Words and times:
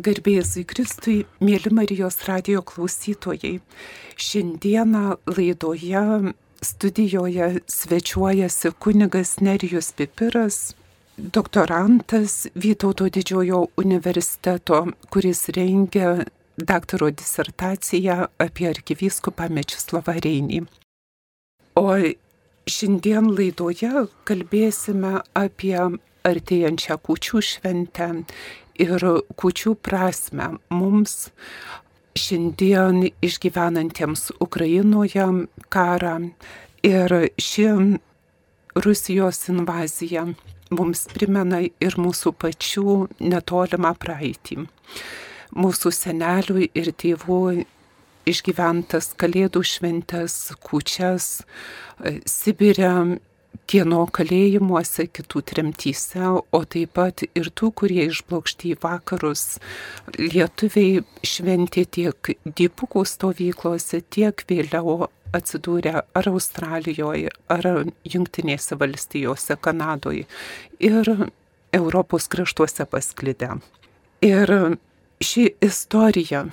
Garbėjai 0.00 0.62
Kristui, 0.64 1.16
mėly 1.44 1.70
Marijos 1.76 2.16
radio 2.24 2.62
klausytojai. 2.64 3.58
Šiandieną 4.16 5.16
laidoje 5.36 6.32
studijoje 6.64 7.48
svečiuojasi 7.68 8.72
kunigas 8.80 9.34
Nerijus 9.44 9.92
Pipiras, 9.92 10.58
doktorantas 11.18 12.46
Vytauto 12.54 13.10
didžiojo 13.12 13.66
universiteto, 13.82 14.86
kuris 15.12 15.48
rengia 15.56 16.24
daktaro 16.56 17.10
disertaciją 17.10 18.30
apie 18.40 18.70
arkivyskupą 18.72 19.50
Mečislavą 19.52 20.16
Reinį. 20.24 20.62
O 21.76 21.88
šiandien 22.70 23.34
laidoje 23.36 24.06
kalbėsime 24.24 25.18
apie 25.34 25.76
artėjančią 26.24 26.96
kučių 27.04 27.40
šventę 27.44 28.08
ir 28.80 29.04
kučių 29.40 29.74
prasme 29.84 30.54
mums 30.72 31.30
šiandien 32.18 33.04
išgyvenantiems 33.22 34.30
Ukrainoje 34.40 35.26
karą 35.72 36.14
ir 36.86 37.14
ši 37.38 37.68
Rusijos 38.84 39.48
invazija 39.50 40.26
mums 40.70 41.06
primena 41.10 41.60
ir 41.66 41.96
mūsų 41.98 42.32
pačių 42.38 42.94
netolimą 43.20 43.92
praeitį. 43.98 44.64
Mūsų 45.58 45.90
senelių 45.90 46.68
ir 46.78 46.92
tėvų 47.02 47.40
išgyventas 48.30 49.10
kalėdų 49.18 49.64
šventės, 49.66 50.36
kučias, 50.62 51.40
Sibirė, 52.30 53.18
kieno 53.70 54.02
kalėjimuose, 54.10 55.06
kitų 55.14 55.42
tremtyse, 55.52 56.22
o 56.40 56.60
taip 56.66 56.94
pat 56.98 57.22
ir 57.28 57.50
tų, 57.54 57.70
kurie 57.82 58.02
išplaukšti 58.08 58.74
į 58.74 58.78
vakarus. 58.82 59.44
Lietuviai 60.18 61.04
šventė 61.26 61.86
tiek 61.86 62.32
dipukų 62.44 63.04
stovyklose, 63.06 64.02
tiek 64.10 64.44
vėliau 64.50 65.10
atsidūrė 65.36 65.94
ar 66.02 66.30
Australijoje, 66.32 67.30
ar 67.52 67.68
Junktinėse 68.02 68.78
valstijose, 68.80 69.56
Kanadoje 69.62 70.26
ir 70.82 71.12
Europos 71.76 72.26
kraštuose 72.30 72.86
pasklidę. 72.90 73.52
Ir 74.26 74.50
ši 75.22 75.46
istorija 75.62 76.48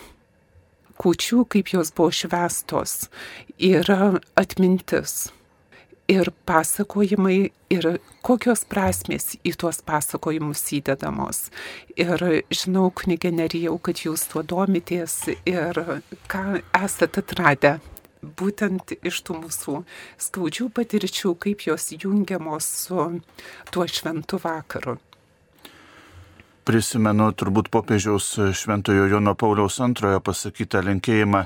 kūčių, 1.01 1.41
kaip 1.49 1.73
jos 1.73 1.89
buvo 1.97 2.13
švestos, 2.13 3.07
yra 3.57 4.13
atmintis 4.37 5.27
ir 6.07 6.31
pasakojimai, 6.47 7.51
ir 7.73 7.87
kokios 8.25 8.63
prasmės 8.69 9.35
į 9.43 9.53
tuos 9.59 9.81
pasakojimus 9.85 10.63
įdedamos. 10.79 11.47
Ir 11.99 12.23
žinau, 12.53 12.89
kunigė 12.95 13.33
Nerijau, 13.35 13.75
kad 13.83 13.99
jūs 14.05 14.27
tuo 14.31 14.43
domitės 14.43 15.19
ir 15.45 15.81
ką 16.31 16.61
esate 16.79 17.23
atradę. 17.23 17.77
Būtent 18.17 18.95
iš 19.05 19.19
tų 19.27 19.41
mūsų 19.43 19.81
skaudžių 20.25 20.71
patirčių, 20.73 21.35
kaip 21.37 21.67
jos 21.67 21.91
jungiamos 21.93 22.65
su 22.87 23.03
tuo 23.71 23.85
šventu 23.85 24.39
vakaru. 24.41 24.97
Prisimenu 26.67 27.29
turbūt 27.37 27.69
popiežiaus 27.71 28.33
šventojo 28.57 29.05
Jono 29.07 29.37
Pauliaus 29.39 29.77
antrojo 29.79 30.19
pasakytą 30.19 30.81
linkėjimą 30.83 31.45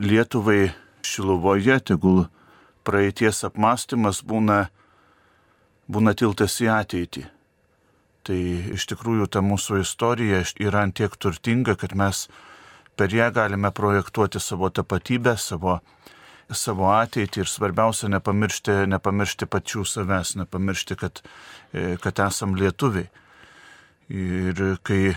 Lietuvai 0.00 0.70
Šiluvoje, 1.04 1.76
tegul 1.90 2.22
praeities 2.84 3.44
apmąstymas 3.48 4.22
būna, 4.26 4.64
būna 5.90 6.14
tiltas 6.16 6.58
į 6.62 6.70
ateitį. 6.74 7.26
Tai 8.26 8.38
iš 8.76 8.84
tikrųjų 8.90 9.30
ta 9.32 9.40
mūsų 9.44 9.80
istorija 9.80 10.42
yra 10.60 10.84
antiek 10.84 11.14
turtinga, 11.16 11.76
kad 11.80 11.96
mes 11.96 12.26
per 12.96 13.14
ją 13.16 13.30
galime 13.32 13.70
projektuoti 13.72 14.40
savo 14.42 14.68
tapatybę, 14.68 15.36
savo, 15.40 15.78
savo 16.52 16.90
ateitį 16.92 17.44
ir 17.44 17.48
svarbiausia 17.48 18.10
nepamiršti, 18.12 18.76
nepamiršti 18.92 19.48
pačių 19.48 19.86
savęs, 19.88 20.34
nepamiršti, 20.42 20.98
kad, 21.00 21.22
e, 21.72 21.96
kad 22.02 22.20
esam 22.26 22.54
lietuviai. 22.60 23.08
Ir 24.10 24.60
kai 24.82 25.14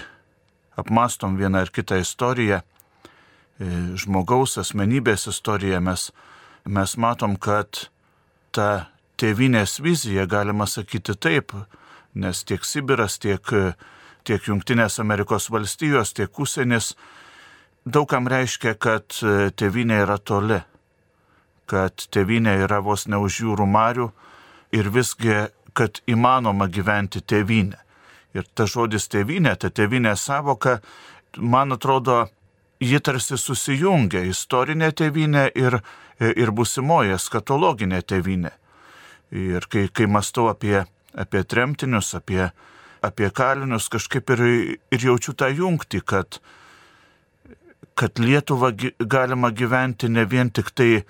apmastom 0.79 1.35
vieną 1.37 1.65
ar 1.65 1.71
kitą 1.73 1.99
istoriją, 1.99 2.61
e, 2.61 3.71
žmogaus 3.99 4.57
asmenybės 4.61 5.27
istoriją, 5.27 5.81
mes 5.81 6.11
mes 6.65 6.95
matom, 6.97 7.35
kad 7.35 7.87
ta 8.55 8.89
tėvinės 9.19 9.79
vizija, 9.83 10.25
galima 10.29 10.67
sakyti 10.67 11.15
taip, 11.15 11.53
nes 12.13 12.43
tiek 12.43 12.65
Sibiras, 12.65 13.17
tiek, 13.19 13.41
tiek 14.23 14.47
Junktinės 14.47 14.99
Amerikos 15.03 15.49
valstijos, 15.53 16.13
tiek 16.13 16.39
užsienis 16.39 16.93
daugam 17.85 18.27
reiškia, 18.31 18.75
kad 18.75 19.15
tėvinė 19.59 20.03
yra 20.05 20.17
toli, 20.17 20.61
kad 21.69 22.07
tėvinė 22.11 22.57
yra 22.65 22.81
vos 22.83 23.07
ne 23.07 23.19
už 23.19 23.41
jūrų 23.43 23.67
marių 23.67 24.09
ir 24.75 24.89
visgi, 24.93 25.47
kad 25.73 26.01
įmanoma 26.07 26.67
gyventi 26.69 27.21
tėvinę. 27.21 27.79
Ir 28.33 28.47
ta 28.57 28.65
žodis 28.69 29.07
tėvinė, 29.13 29.55
ta 29.61 29.69
tėvinė 29.69 30.15
savoka, 30.17 30.79
man 31.37 31.75
atrodo, 31.75 32.27
ji 32.81 32.99
tarsi 32.99 33.37
susijungia 33.37 34.23
istorinė 34.29 34.89
tėvinė 34.91 35.51
ir 35.55 35.79
ir 36.31 36.51
busimoji 36.55 37.15
eskatologinė 37.17 38.01
tevinė. 38.07 38.53
Ir 39.33 39.65
kai, 39.69 39.87
kai 39.89 40.05
mastau 40.05 40.47
apie, 40.51 40.83
apie 41.17 41.43
tremtinius, 41.43 42.13
apie, 42.17 42.51
apie 43.01 43.29
kalinius, 43.33 43.89
kažkaip 43.89 44.29
ir, 44.35 44.43
ir 44.93 45.07
jaučiu 45.09 45.33
tą 45.37 45.49
jungtį, 45.49 46.03
kad, 46.05 46.39
kad 47.97 48.21
Lietuvą 48.21 48.71
galima 48.99 49.51
gyventi 49.51 50.09
ne 50.09 50.25
vien 50.29 50.53
tik 50.53 50.71
tai 50.77 51.03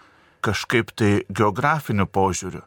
kažkaip 0.44 0.92
tai 0.96 1.12
geografiniu 1.32 2.06
požiūriu, 2.08 2.64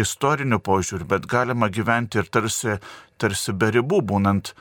istoriniu 0.00 0.60
požiūriu, 0.64 1.06
bet 1.08 1.28
galima 1.28 1.68
gyventi 1.68 2.20
ir 2.22 2.28
tarsi, 2.32 2.78
tarsi 3.20 3.52
be 3.52 3.70
ribų, 3.76 4.00
būnant, 4.12 4.54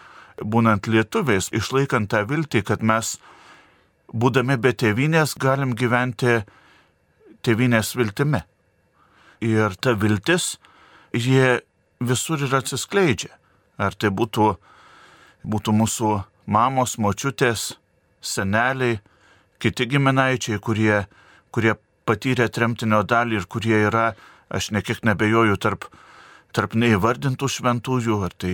būnant 0.44 0.90
lietuviais, 0.92 1.50
išlaikant 1.56 2.12
tą 2.12 2.26
viltį, 2.28 2.64
kad 2.68 2.84
mes, 2.84 3.16
būdami 4.12 4.60
be 4.64 4.74
tėvynės, 4.76 5.38
galim 5.40 5.76
gyventi 5.78 6.42
tėvinės 7.46 7.96
viltimi. 7.98 8.42
Ir 9.44 9.76
ta 9.82 9.94
viltis, 9.94 10.56
jie 11.14 11.60
visur 12.00 12.42
ir 12.42 12.56
atsiskleidžia. 12.58 13.34
Ar 13.78 13.94
tai 13.94 14.10
būtų, 14.10 14.56
būtų 15.46 15.74
mūsų 15.78 16.14
mamos, 16.50 16.98
močiutės, 16.98 17.76
seneliai, 18.22 18.98
kiti 19.62 19.86
giminaičiai, 19.90 20.58
kurie, 20.64 21.06
kurie 21.54 21.76
patyrė 22.08 22.48
tremtinio 22.54 23.04
dalį 23.04 23.42
ir 23.42 23.48
kurie 23.52 23.78
yra, 23.90 24.12
aš 24.50 24.72
nekiek 24.74 25.04
nebejoju, 25.06 25.58
tarp, 25.62 25.88
tarp 26.56 26.74
neįvardintų 26.80 27.50
šventųjų, 27.52 28.20
ar 28.26 28.34
tai, 28.34 28.54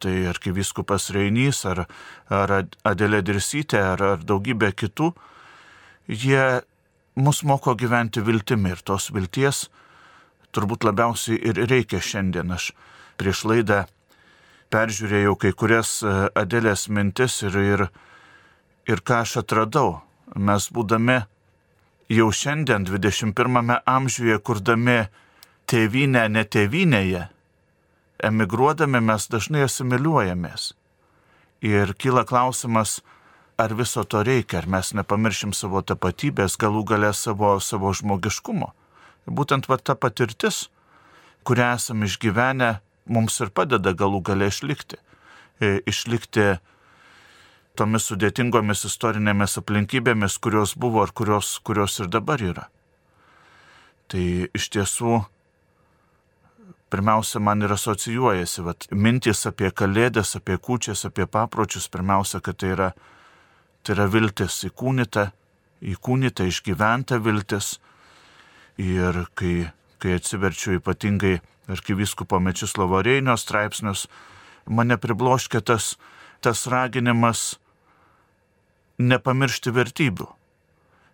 tai 0.00 0.14
arkiviskupas 0.30 1.10
Reinys, 1.14 1.64
ar, 1.68 1.84
ar 2.32 2.54
Adelė 2.86 3.20
Dirsytė, 3.26 3.82
ar, 3.94 4.06
ar 4.14 4.24
daugybė 4.24 4.72
kitų, 4.72 5.12
jie 6.08 6.46
mus 7.14 7.42
moko 7.42 7.74
gyventi 7.78 8.22
viltimi 8.24 8.74
ir 8.74 8.82
tos 8.82 9.10
vilties 9.14 9.68
turbūt 10.54 10.86
labiausiai 10.86 11.38
ir 11.50 11.60
reikia 11.70 12.00
šiandien. 12.02 12.52
Aš 12.54 12.72
prieš 13.18 13.44
laidą 13.50 13.84
peržiūrėjau 14.74 15.36
kai 15.38 15.52
kurias 15.52 16.00
e, 16.02 16.14
Adelės 16.34 16.88
mintis 16.88 17.40
ir, 17.46 17.58
ir, 17.58 17.86
ir 18.90 19.02
ką 19.06 19.22
aš 19.24 19.38
atradau. 19.44 20.00
Mes 20.34 20.66
būdami 20.74 21.20
jau 22.10 22.30
šiandien 22.32 22.86
21 22.88 23.76
amžiuje, 23.86 24.38
kurdami 24.42 25.04
tėvynę 25.70 26.26
netėvynėje, 26.32 27.28
emigruodami 28.24 29.00
mes 29.04 29.28
dažnai 29.30 29.64
asimiliuojamės. 29.68 30.72
Ir 31.64 31.94
kyla 31.96 32.24
klausimas, 32.28 32.98
ar 33.58 33.74
viso 33.74 34.04
to 34.04 34.22
reikia, 34.26 34.58
ar 34.62 34.68
mes 34.70 34.92
nepamiršim 34.96 35.54
savo 35.54 35.82
tapatybės, 35.82 36.58
galų 36.60 36.84
galę 36.90 37.12
savo, 37.14 37.54
savo 37.60 37.92
žmogiškumo. 37.94 38.72
Būtent 39.26 39.68
va 39.70 39.78
ta 39.78 39.94
patirtis, 39.94 40.68
kurią 41.46 41.74
esame 41.78 42.08
išgyvenę, 42.10 42.70
mums 43.06 43.40
ir 43.40 43.52
padeda 43.54 43.94
galų 43.94 44.22
galę 44.26 44.50
išlikti. 44.52 44.98
E, 45.62 45.78
išlikti 45.86 46.56
tomis 47.78 48.08
sudėtingomis 48.10 48.84
istorinėmis 48.88 49.58
aplinkybėmis, 49.60 50.38
kurios 50.42 50.74
buvo 50.78 51.02
ar 51.04 51.14
kurios, 51.14 51.58
kurios 51.62 51.98
ir 52.02 52.10
dabar 52.10 52.42
yra. 52.42 52.68
Tai 54.10 54.24
iš 54.54 54.68
tiesų 54.74 55.22
pirmiausia 56.94 57.40
man 57.42 57.64
ir 57.64 57.72
asocijuojasi, 57.74 58.62
vat, 58.66 58.86
mintys 58.94 59.46
apie 59.50 59.70
kalėdas, 59.74 60.36
apie 60.38 60.58
kūčias, 60.62 61.06
apie 61.08 61.26
papročius, 61.26 61.88
pirmiausia, 61.90 62.38
kad 62.44 62.60
tai 62.60 62.70
yra 62.76 62.92
Tai 63.84 63.92
yra 63.92 64.06
viltis 64.08 64.62
įkūnyta, 64.64 65.26
įkūnyta, 65.84 66.46
išgyventa 66.48 67.18
viltis. 67.20 67.74
Ir 68.80 69.26
kai, 69.36 69.68
kai 70.00 70.14
atsiverčiu 70.16 70.78
ypatingai 70.78 71.36
arkiviskupo 71.68 72.40
Mečislovo 72.40 73.02
Reinio 73.04 73.36
straipsnius, 73.36 74.06
mane 74.66 74.96
pribloškia 74.96 75.60
tas, 75.60 75.94
tas 76.40 76.64
raginimas 76.72 77.58
nepamiršti 78.98 79.74
vertybių, 79.74 80.26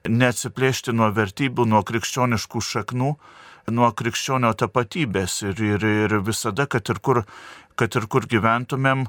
neatsiplėšti 0.08 0.94
nuo 0.94 1.11
vertybių, 1.16 1.66
nuo 1.75 1.82
krikščioniškų 1.87 2.64
šaknų, 2.70 3.12
nuo 3.75 3.93
krikščionio 3.93 4.55
tapatybės 4.58 5.43
ir, 5.43 5.61
ir, 5.75 5.84
ir 6.06 6.19
visada, 6.25 6.70
kad 6.70 6.88
ir, 6.90 7.02
kur, 7.02 7.25
kad 7.75 7.99
ir 7.99 8.06
kur 8.11 8.31
gyventumėm, 8.31 9.06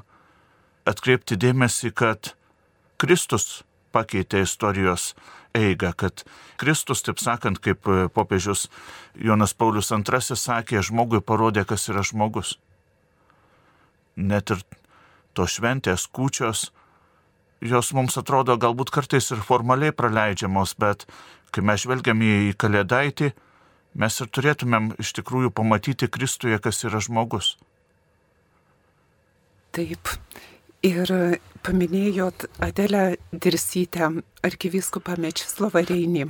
atkreipti 0.88 1.38
dėmesį, 1.38 1.92
kad 1.94 2.34
Kristus 3.02 3.62
pakeitė 3.92 4.44
istorijos 4.46 5.12
eigą, 5.58 5.90
kad 5.98 6.22
Kristus, 6.60 7.02
taip 7.02 7.18
sakant, 7.20 7.58
kaip 7.62 7.88
popiežius 8.14 8.68
Jonas 9.18 9.54
Paulius 9.58 9.90
II 9.92 10.38
sakė, 10.38 10.82
žmogui 10.86 11.20
parodė, 11.20 11.66
kas 11.68 11.88
yra 11.90 12.04
žmogus. 12.06 12.56
Net 14.16 14.52
ir 14.54 14.62
to 15.34 15.48
šventės 15.48 16.06
kūčios, 16.06 16.70
jos 17.60 17.92
mums 17.96 18.18
atrodo 18.20 18.56
galbūt 18.60 18.92
kartais 18.94 19.30
ir 19.32 19.42
formaliai 19.44 19.94
praleidžiamos, 19.96 20.76
bet 20.78 21.06
kai 21.52 21.64
mes 21.64 21.82
žvelgiam 21.84 22.22
į 22.22 22.54
kalėdaitį, 22.60 23.32
mes 23.98 24.20
ir 24.20 24.30
turėtumėm 24.32 24.92
iš 25.02 25.12
tikrųjų 25.18 25.52
pamatyti 25.52 26.08
Kristuje, 26.08 26.58
kas 26.62 26.84
yra 26.88 27.00
žmogus. 27.02 27.56
Taip. 29.72 30.08
Ir 30.82 31.10
paminėjot 31.62 32.48
Adelę 32.58 33.14
Dirsytę, 33.30 34.08
arkiviskupą 34.42 35.14
Mečislovą 35.22 35.84
Reinį. 35.86 36.24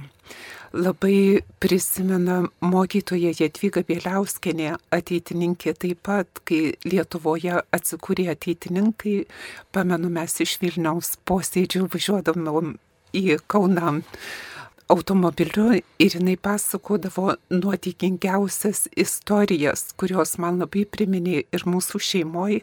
Labai 0.76 1.40
prisimena 1.56 2.42
mokytoja 2.60 3.32
Jadviga 3.38 3.80
Bieliauskenė, 3.88 4.74
ateitininkė 4.92 5.72
taip 5.80 6.02
pat, 6.04 6.42
kai 6.44 6.74
Lietuvoje 6.84 7.62
atsikūrė 7.72 8.28
ateitininkai, 8.34 9.16
pamenu 9.72 10.12
mes 10.12 10.36
iš 10.44 10.58
Vilniaus 10.60 11.14
posėdžių 11.24 11.88
važiuodavom 11.96 12.74
į 13.16 13.38
Kauną 13.48 14.02
automobiliu 14.88 15.72
ir 15.76 16.16
jinai 16.16 16.36
pasakodavo 16.36 17.36
nuotikingiausias 17.50 18.88
istorijas, 18.96 19.92
kurios 19.96 20.36
man 20.42 20.60
labai 20.62 20.84
priminė 20.84 21.44
ir 21.52 21.66
mūsų 21.68 22.00
šeimoje 22.10 22.62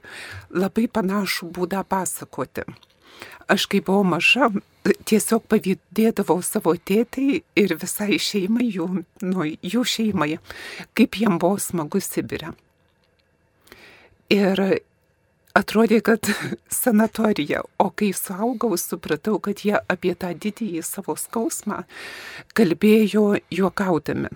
labai 0.52 0.88
panašų 0.88 1.52
būdą 1.56 1.84
pasakoti. 1.90 2.68
Aš 3.50 3.66
kai 3.66 3.82
buvau 3.82 4.06
maža, 4.06 4.52
tiesiog 5.10 5.48
pavydėdavau 5.50 6.40
savo 6.46 6.76
tėtai 6.78 7.42
ir 7.58 7.76
visai 7.82 8.20
šeimai 8.22 8.70
jų, 8.70 8.88
nu, 9.26 9.48
jų 9.66 9.86
šeimai, 9.96 10.36
kaip 10.94 11.18
jiem 11.18 11.40
buvo 11.42 11.58
smagu 11.62 12.02
Sibirė. 12.04 12.54
Ir 14.30 14.62
atrodė, 15.58 16.02
kad 16.06 16.30
sanatorija, 16.82 17.64
o 17.80 17.90
kai 17.90 18.12
suaugau, 18.16 18.78
supratau, 18.78 19.40
kad 19.44 19.64
jie 19.66 19.78
apie 19.80 20.14
tą 20.16 20.34
didįjį 20.34 20.84
savo 20.86 21.16
skausmą 21.20 21.84
kalbėjo 22.58 23.40
juokaudami. 23.54 24.32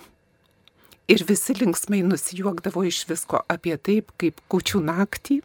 Ir 1.11 1.25
visi 1.27 1.51
linksmai 1.57 1.99
nusijuokdavo 2.07 2.85
iš 2.87 3.01
visko 3.09 3.41
apie 3.51 3.75
taip, 3.75 4.13
kaip 4.17 4.37
kučių 4.47 4.79
naktį 4.87 5.41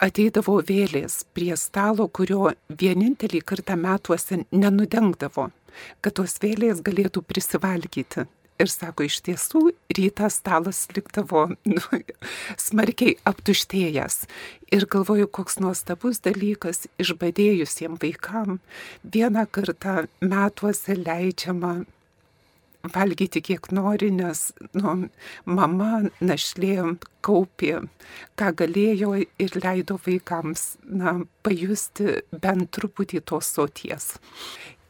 ateidavo 0.00 0.56
vėlės 0.64 1.18
prie 1.36 1.52
stalo, 1.60 2.06
kurio 2.08 2.54
vienintelį 2.72 3.42
kartą 3.44 3.76
metuose 3.76 4.40
nenudengdavo, 4.48 5.50
kad 6.00 6.16
tos 6.16 6.38
vėlės 6.40 6.80
galėtų 6.80 7.22
prisivalgyti. 7.28 8.24
Ir 8.56 8.70
sako, 8.72 9.04
iš 9.04 9.18
tiesų, 9.26 9.60
rytą 9.98 10.30
stalas 10.32 10.86
likdavo 10.96 11.42
nu, 11.68 11.82
smarkiai 12.56 13.18
aptuštėjęs. 13.28 14.22
Ir 14.72 14.86
galvoju, 14.90 15.28
koks 15.28 15.60
nuostabus 15.60 16.22
dalykas 16.24 16.86
išbadėjusiems 17.02 18.00
vaikam 18.00 18.58
vieną 19.04 19.44
kartą 19.52 20.06
metuose 20.24 20.96
leidžiama 20.96 21.74
valgyti 22.94 23.42
kiek 23.42 23.70
nori, 23.74 24.10
nes 24.14 24.50
nu, 24.76 24.94
mama 25.44 25.90
našlė 26.20 26.96
kaupė, 27.26 27.80
ką 28.38 28.52
galėjo 28.60 29.12
ir 29.42 29.56
leido 29.62 29.98
vaikams 30.06 30.76
na, 30.84 31.18
pajusti 31.46 32.20
bent 32.30 32.70
truputį 32.76 33.22
tos 33.26 33.52
soties. 33.56 34.14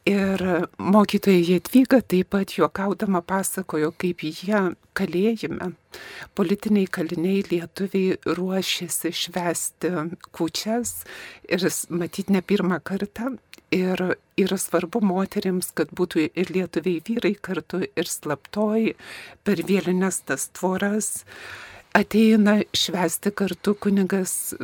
Ir 0.06 0.38
mokytoja 0.78 1.40
Jadvyga 1.42 1.98
taip 2.06 2.28
pat 2.30 2.52
juokaudama 2.54 3.24
pasakojo, 3.26 3.88
kaip 3.98 4.22
jie 4.22 4.60
kalėjime, 4.94 5.72
politiniai 6.38 6.86
kaliniai 6.86 7.40
lietuviai 7.48 8.14
ruošėsi 8.38 9.10
švesti 9.10 9.90
kučias 10.30 11.00
ir 11.50 11.66
matyti 11.90 12.36
ne 12.36 12.44
pirmą 12.46 12.78
kartą. 12.86 13.34
Ir 13.74 13.98
yra 14.38 14.56
svarbu 14.62 15.00
moteriams, 15.02 15.72
kad 15.74 15.90
būtų 15.90 16.28
ir 16.38 16.54
lietuviai 16.54 17.02
vyrai 17.02 17.34
kartu 17.34 17.82
ir 17.82 18.06
slaptoj 18.06 18.92
per 19.42 19.62
vėlinės 19.66 20.20
tas 20.30 20.46
tvoras 20.54 21.26
ateina 21.98 22.60
švesti 22.70 23.34
kartu 23.34 23.74
kunigas 23.74 24.54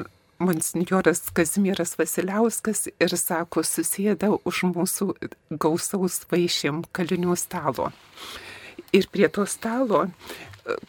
monsinjoras 0.42 1.24
Kazimieras 1.36 1.96
Vasiliauskas 1.98 2.88
ir 2.92 3.16
sako, 3.18 3.64
susėda 3.66 4.32
už 4.48 4.64
mūsų 4.72 5.12
gausaus 5.62 6.22
vaišėm 6.32 6.84
kalinių 6.92 7.36
stalo. 7.40 7.92
Ir 8.92 9.06
prie 9.12 9.28
to 9.32 9.46
stalo 9.48 10.06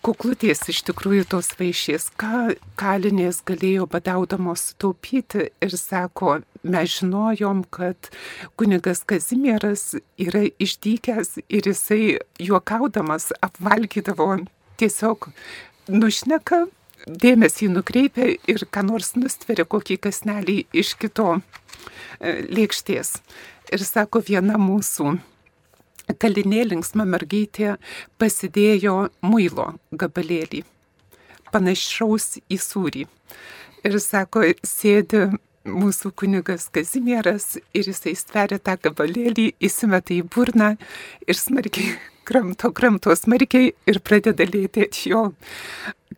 kuklutės 0.05 0.61
iš 0.69 0.83
tikrųjų 0.89 1.25
tos 1.33 1.49
vaišės, 1.57 2.09
ką 2.19 2.53
kalinės 2.79 3.41
galėjo 3.47 3.87
badaudamos 3.89 4.73
taupyti 4.81 5.49
ir 5.63 5.77
sako, 5.79 6.41
mes 6.63 6.99
žinojom, 6.99 7.63
kad 7.73 8.11
kunigas 8.59 9.03
Kazimieras 9.09 9.95
yra 10.21 10.45
išdykęs 10.61 11.39
ir 11.47 11.69
jisai 11.71 12.19
juokaudamas 12.41 13.31
apvalgydavo 13.43 14.43
tiesiog 14.77 15.31
nušneka 15.89 16.65
dėmesį 17.07 17.69
nukreipia 17.73 18.33
ir 18.49 18.65
ką 18.71 18.83
nors 18.87 19.13
nustveria 19.17 19.65
kokį 19.69 19.99
kasnelį 20.05 20.57
iš 20.73 20.95
kito 20.99 21.29
e, 21.37 22.43
lėkštės. 22.49 23.15
Ir 23.73 23.85
sako, 23.85 24.21
viena 24.23 24.59
mūsų 24.61 25.15
kalinė 26.19 26.65
linksma 26.69 27.05
mergaitė 27.07 27.77
pasidėjo 28.21 29.09
muilo 29.23 29.73
gabalėlį, 29.91 30.63
panašaus 31.51 32.37
į 32.51 32.59
sūrį. 32.59 33.07
Ir 33.83 33.99
sako, 33.99 34.45
sėdi 34.63 35.27
mūsų 35.67 36.11
kunigas 36.19 36.67
Kazimieras 36.75 37.57
ir 37.75 37.87
jisai 37.87 38.15
stveria 38.19 38.59
tą 38.59 38.75
gabalėlį, 38.83 39.53
įsimeta 39.63 40.15
į 40.15 40.23
burną 40.27 40.73
ir 41.27 41.39
smarkiai 41.39 41.95
kramto, 42.27 42.71
kramto 42.75 43.15
smarkiai 43.17 43.73
ir 43.89 43.99
pradeda 44.05 44.45
lėtėti 44.47 45.11
jo 45.11 45.25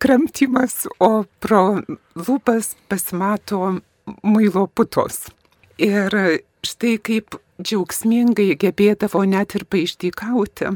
kramtymas, 0.01 0.85
o 0.99 1.25
pro 1.39 1.81
lūpas 2.15 2.73
pasimato 2.89 3.79
muilo 4.23 4.67
putos. 4.67 5.25
Ir 5.81 6.13
štai 6.65 6.97
kaip 7.03 7.37
džiaugsmingai 7.61 8.55
gebėdavo 8.59 9.21
net 9.29 9.55
ir 9.55 9.63
paišdykauti 9.71 10.73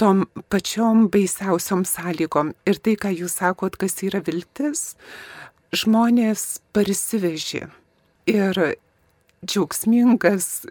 tom 0.00 0.24
pačiom 0.48 1.08
baisiausiom 1.12 1.84
sąlygom. 1.88 2.54
Ir 2.68 2.80
tai, 2.80 2.96
ką 2.96 3.12
jūs 3.12 3.38
sakot, 3.42 3.76
kas 3.76 3.98
yra 4.06 4.22
viltis, 4.24 4.94
žmonės 5.76 6.60
parsivežė. 6.72 7.66
Ir 8.28 8.62
džiaugsmingas 9.44 10.66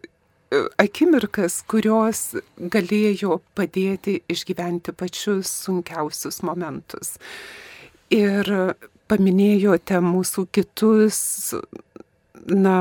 akimirkas, 0.80 1.62
kurios 1.68 2.22
galėjo 2.58 3.42
padėti 3.58 4.22
išgyventi 4.32 4.94
pačius 4.96 5.52
sunkiausius 5.66 6.42
momentus. 6.48 7.18
Ir 8.14 8.48
paminėjote 9.12 10.00
mūsų 10.04 10.48
kitus, 10.56 11.20
na, 12.48 12.78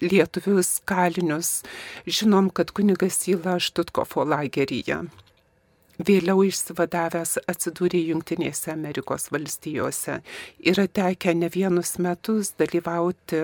lietuvius 0.00 0.78
kalinius. 0.88 1.60
Žinom, 2.06 2.50
kad 2.54 2.72
kunigas 2.76 3.20
Įla 3.30 3.58
Štutkofo 3.60 4.24
lageryje. 4.24 5.02
Vėliau 6.00 6.46
išsivadavęs 6.46 7.36
atsidūrė 7.50 8.00
Junktinėse 8.08 8.70
Amerikos 8.72 9.28
valstijose. 9.34 10.22
Yra 10.64 10.86
tekę 10.88 11.34
ne 11.36 11.50
vienus 11.52 11.98
metus 12.00 12.54
dalyvauti 12.56 13.42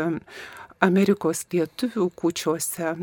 Amerikos 0.87 1.45
lietuvių 1.53 2.09
kūčiuose 2.17 2.95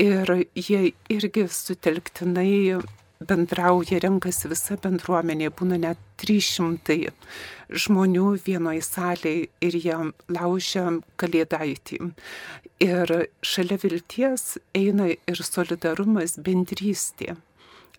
ir 0.00 0.30
jie 0.54 0.92
irgi 1.12 1.46
sutelktinai 1.50 2.80
bendrauja, 3.24 4.00
renkasi 4.02 4.50
visa 4.50 4.76
bendruomenė, 4.80 5.50
būna 5.54 5.78
net 5.80 6.00
300 6.20 7.12
žmonių 7.84 8.26
vienoje 8.44 8.82
salėje 8.84 9.48
ir 9.64 9.78
jie 9.78 9.98
laužia 10.34 10.86
kalėdaitį. 11.20 12.00
Ir 12.84 13.14
šalia 13.46 13.78
vilties 13.80 14.58
eina 14.76 15.10
ir 15.14 15.42
solidarumas, 15.46 16.36
bendrystė. 16.36 17.36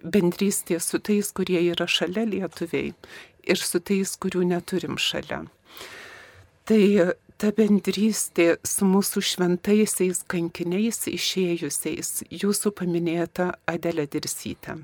Bendrystė 0.04 0.80
su 0.84 1.00
tais, 1.00 1.32
kurie 1.34 1.62
yra 1.72 1.88
šalia 1.90 2.28
lietuviai 2.30 2.94
ir 3.46 3.62
su 3.62 3.80
tais, 3.80 4.14
kurių 4.20 4.44
neturim 4.52 5.00
šalia. 5.02 5.46
Tai 6.66 6.82
ta 7.42 7.52
bendrystė 7.56 8.56
su 8.64 8.88
mūsų 8.88 9.24
šventaisiais 9.30 10.24
kankiniais 10.32 11.06
išėjusiais, 11.12 12.12
jūsų 12.32 12.72
paminėta 12.80 13.52
Adelė 13.68 14.08
Dirsytė. 14.12 14.78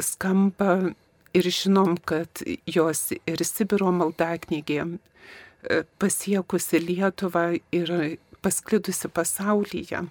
Skamba 0.00 0.94
ir 1.36 1.50
žinom, 1.52 1.98
kad 2.08 2.42
jos 2.66 3.10
ir 3.12 3.44
Sibiro 3.44 3.90
maldaknygė 3.92 4.80
e, 4.86 5.82
pasiekusi 6.00 6.80
Lietuvą 6.80 7.44
ir 7.76 7.92
pasklidusi 8.40 9.10
pasaulyje. 9.12 10.06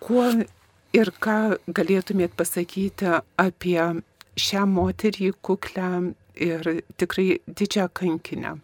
Kuo 0.00 0.28
ir 0.96 1.12
ką 1.20 1.58
galėtumėt 1.68 2.36
pasakyti 2.38 3.18
apie 3.36 3.82
šią 4.38 4.64
moterį 4.70 5.34
kuklę 5.44 5.90
ir 6.38 6.70
tikrai 6.96 7.42
didžią 7.46 7.88
kankinę? 7.92 8.56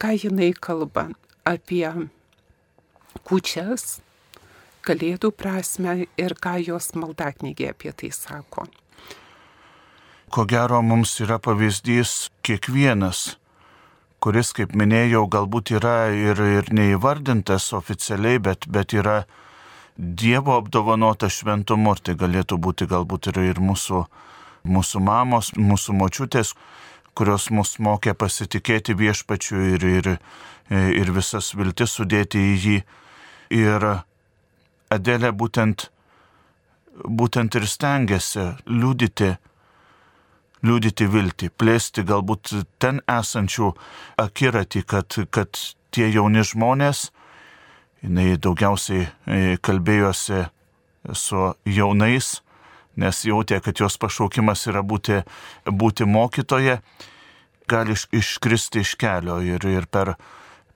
Ką 0.00 0.12
jinai 0.16 0.52
kalba 0.52 1.08
apie 1.46 1.86
kučias, 3.26 4.00
kalėdų 4.86 5.32
prasme 5.32 6.02
ir 6.20 6.36
ką 6.40 6.58
jos 6.66 6.92
maldaknygė 6.98 7.72
apie 7.72 7.94
tai 7.96 8.12
sako? 8.14 8.66
ko 10.30 10.44
gero 10.44 10.82
mums 10.82 11.14
yra 11.22 11.38
pavyzdys 11.40 12.28
kiekvienas, 12.44 13.36
kuris, 14.20 14.50
kaip 14.56 14.74
minėjau, 14.76 15.22
galbūt 15.30 15.72
yra 15.78 16.10
ir, 16.12 16.40
ir 16.58 16.70
neįvardintas 16.74 17.70
oficialiai, 17.78 18.42
bet, 18.42 18.68
bet 18.68 18.96
yra 18.96 19.24
Dievo 19.96 20.52
apdovanota 20.60 21.30
šventumu, 21.32 21.94
ir 21.96 22.02
tai 22.04 22.14
galėtų 22.20 22.58
būti 22.60 22.84
galbūt 22.90 23.30
ir, 23.30 23.38
ir 23.54 23.60
mūsų, 23.64 24.02
mūsų 24.68 25.00
mamos, 25.00 25.54
mūsų 25.56 25.94
močiutės, 25.96 26.50
kurios 27.16 27.48
mus 27.50 27.76
mokė 27.82 28.14
pasitikėti 28.18 28.96
viešpačiu 28.98 29.62
ir, 29.74 29.86
ir, 29.98 30.12
ir 30.70 31.12
visas 31.16 31.54
viltis 31.56 31.96
sudėti 31.96 32.42
į 32.52 32.54
jį. 32.66 32.78
Ir 33.56 33.88
Adelė 34.86 35.32
būtent, 35.34 35.88
būtent 37.02 37.56
ir 37.58 37.64
stengiasi 37.66 38.52
liūdyti 38.70 39.32
liūdyti 40.66 41.06
viltį, 41.10 41.50
plėsti 41.58 42.04
galbūt 42.06 42.52
ten 42.82 43.00
esančių 43.10 43.72
akiratį, 44.22 44.82
kad, 44.88 45.18
kad 45.30 45.60
tie 45.94 46.08
jauni 46.10 46.42
žmonės, 46.46 47.10
jinai 48.02 48.34
daugiausiai 48.42 49.06
e, 49.06 49.58
kalbėjosi 49.62 50.46
su 51.14 51.52
jaunais, 51.70 52.40
nes 52.96 53.22
jautė, 53.28 53.60
kad 53.64 53.80
jos 53.80 53.98
pašaukimas 54.00 54.66
yra 54.70 54.82
būti, 54.82 55.22
būti 55.66 56.08
mokytoje, 56.08 56.80
gali 57.68 57.96
iškristi 58.12 58.82
iš 58.84 58.94
kelio 59.00 59.40
ir, 59.44 59.64
ir 59.66 59.88
per, 59.90 60.14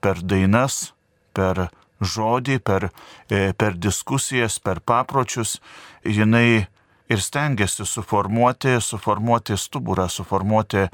per 0.01 0.23
dainas, 0.23 0.91
per 1.37 1.69
žodį, 2.01 2.59
per, 2.65 2.91
e, 3.31 3.53
per 3.53 3.77
diskusijas, 3.77 4.59
per 4.59 4.81
papročius, 4.81 5.59
jinai 6.05 6.67
ir 7.11 7.21
stengiasi 7.21 7.87
suformuoti, 7.87 8.79
suformuoti 8.81 9.59
stuburą, 9.59 10.09
suformuoti 10.09 10.87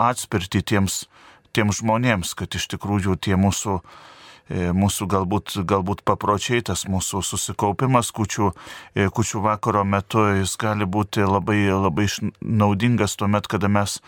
atspirtį 0.00 0.62
tiems, 0.62 1.04
tiems 1.54 1.80
žmonėms, 1.80 2.34
kad 2.38 2.54
iš 2.54 2.68
tikrųjų 2.74 3.16
tie 3.24 3.38
mūsų, 3.40 3.78
mūsų 4.50 5.08
galbūt, 5.08 5.54
galbūt 5.64 6.02
papročiai, 6.04 6.62
tas 6.62 6.84
mūsų 6.90 7.22
susikaupimas 7.24 8.12
kučių, 8.12 8.50
e, 8.94 9.08
kučių 9.08 9.44
vakaro 9.46 9.84
metu, 9.84 10.24
jis 10.40 10.56
gali 10.60 10.84
būti 10.84 11.24
labai, 11.24 11.64
labai 11.72 12.08
naudingas 12.40 13.16
tuomet, 13.16 13.48
kada 13.48 13.68
mes, 13.68 14.00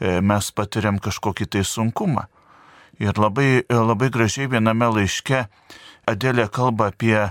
e, 0.00 0.20
mes 0.20 0.50
patiriam 0.50 0.98
kažkokį 0.98 1.46
tai 1.46 1.64
sunkumą. 1.64 2.26
Ir 3.00 3.16
labai, 3.16 3.62
labai 3.70 4.10
gražiai 4.12 4.50
viename 4.50 4.90
laiške 4.92 5.46
Adelė 6.10 6.48
kalba 6.50 6.90
apie 6.90 7.30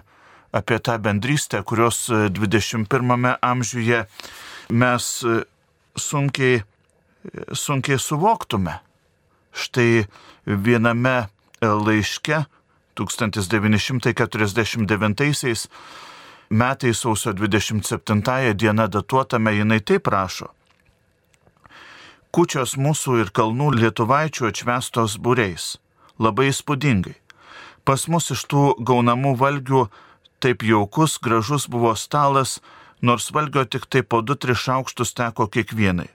apie 0.52 0.80
tą 0.80 0.98
bendrystę, 0.98 1.64
kurios 1.64 2.10
21 2.30 3.26
e, 3.26 3.36
amžiuje 3.42 4.06
mes 4.70 5.24
e, 5.24 5.44
sunkiai, 5.98 6.62
e, 6.62 7.56
sunkiai 7.56 8.00
suvoktume. 8.00 8.80
Štai 9.54 10.06
viename 10.46 11.30
laiške 11.62 12.46
1949 13.00 15.68
metais 16.50 17.00
sausio 17.00 17.34
27 17.34 18.54
diena 18.54 18.88
datuotame 18.88 19.52
jinai 19.54 19.80
taip 19.80 20.08
rašo. 20.08 20.48
Kučios 22.32 22.78
mūsų 22.78 23.20
ir 23.24 23.30
kalnų 23.34 23.72
lietuvaičių 23.80 24.46
atšvestos 24.50 25.18
būreis. 25.18 25.78
Labai 26.20 26.48
įspūdingai. 26.52 27.16
Pas 27.86 28.08
mus 28.08 28.32
iš 28.36 28.46
tų 28.52 28.76
gaunamų 28.86 29.36
valgių 29.40 29.90
Taip 30.40 30.64
jaukus, 30.64 31.20
gražus 31.20 31.68
buvo 31.68 31.96
stalas, 31.96 32.62
nors 33.02 33.32
valgio 33.32 33.66
tik 33.66 33.90
tai 33.92 34.04
po 34.04 34.22
du 34.22 34.36
tris 34.36 34.62
šaukštus 34.64 35.12
teko 35.14 35.50
kiekvienai. 35.52 36.08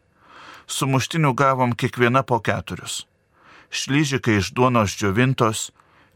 Sumuštinių 0.67 1.35
gavom 1.37 1.75
kiekviena 1.77 2.23
po 2.25 2.41
keturius. 2.41 3.05
Šlyžikai 3.75 4.39
iš 4.39 4.53
duonos 4.55 4.95
džiovintos, 4.95 5.73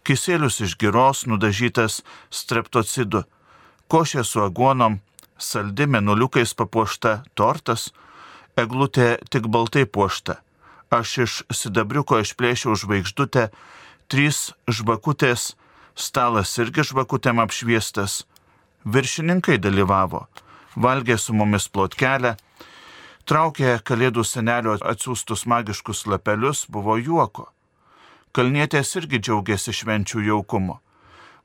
kisėlius 0.07 0.61
iš 0.63 0.77
giros 0.79 1.25
nudažytas 1.27 2.03
streptocidu, 2.31 3.25
košė 3.91 4.23
su 4.23 4.45
aguonom, 4.45 5.01
saldi 5.39 5.89
menuliukais 5.91 6.55
papuošta 6.55 7.23
tortas, 7.35 7.91
eglutė 8.59 9.17
tik 9.33 9.51
baltai 9.51 9.87
puošta. 9.87 10.39
Aš 10.95 11.19
iš 11.25 11.35
sidabriuko 11.53 12.23
išplėšiau 12.23 12.79
žvaigždutę, 12.79 13.49
trys 14.09 14.53
žvakutės, 14.71 15.53
stalas 15.99 16.55
irgi 16.63 16.87
žvakutėm 16.93 17.43
apšviestas, 17.43 18.23
viršininkai 18.87 19.59
dalyvavo, 19.59 20.29
valgė 20.79 21.19
su 21.19 21.35
mumis 21.35 21.67
plotkelę, 21.69 22.37
traukė 23.29 23.77
kalėdų 23.85 24.25
senelio 24.25 24.75
atsiųstus 24.81 25.45
magiškus 25.47 26.07
lapelius, 26.09 26.65
buvo 26.69 26.97
juoko. 26.97 27.49
Kalnietės 28.33 28.95
irgi 29.01 29.21
džiaugiasi 29.21 29.75
švenčių 29.77 30.25
jaukumu. 30.29 30.79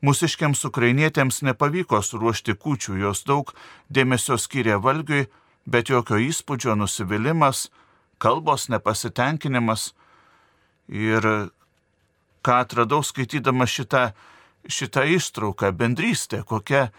Mūsiškiams 0.03 0.65
ukrainietėms 0.67 1.41
nepavyko 1.47 2.01
suruošti 2.03 2.57
kūčių, 2.59 2.97
jos 3.05 3.23
daug 3.27 3.53
dėmesio 3.91 4.35
skiria 4.39 4.79
valgiui, 4.83 5.29
bet 5.65 5.91
jokio 5.91 6.19
įspūdžio 6.19 6.75
nusivylimas, 6.75 7.69
kalbos 8.19 8.67
nepasitenkinimas. 8.71 9.93
Ir 10.91 11.23
ką 12.43 12.59
atradau 12.65 12.99
skaitydama 13.03 13.67
šitą 13.67 14.09
šitą 14.67 15.03
ištrauką, 15.17 15.71
bendrystė, 15.75 16.43
kokia 16.47 16.89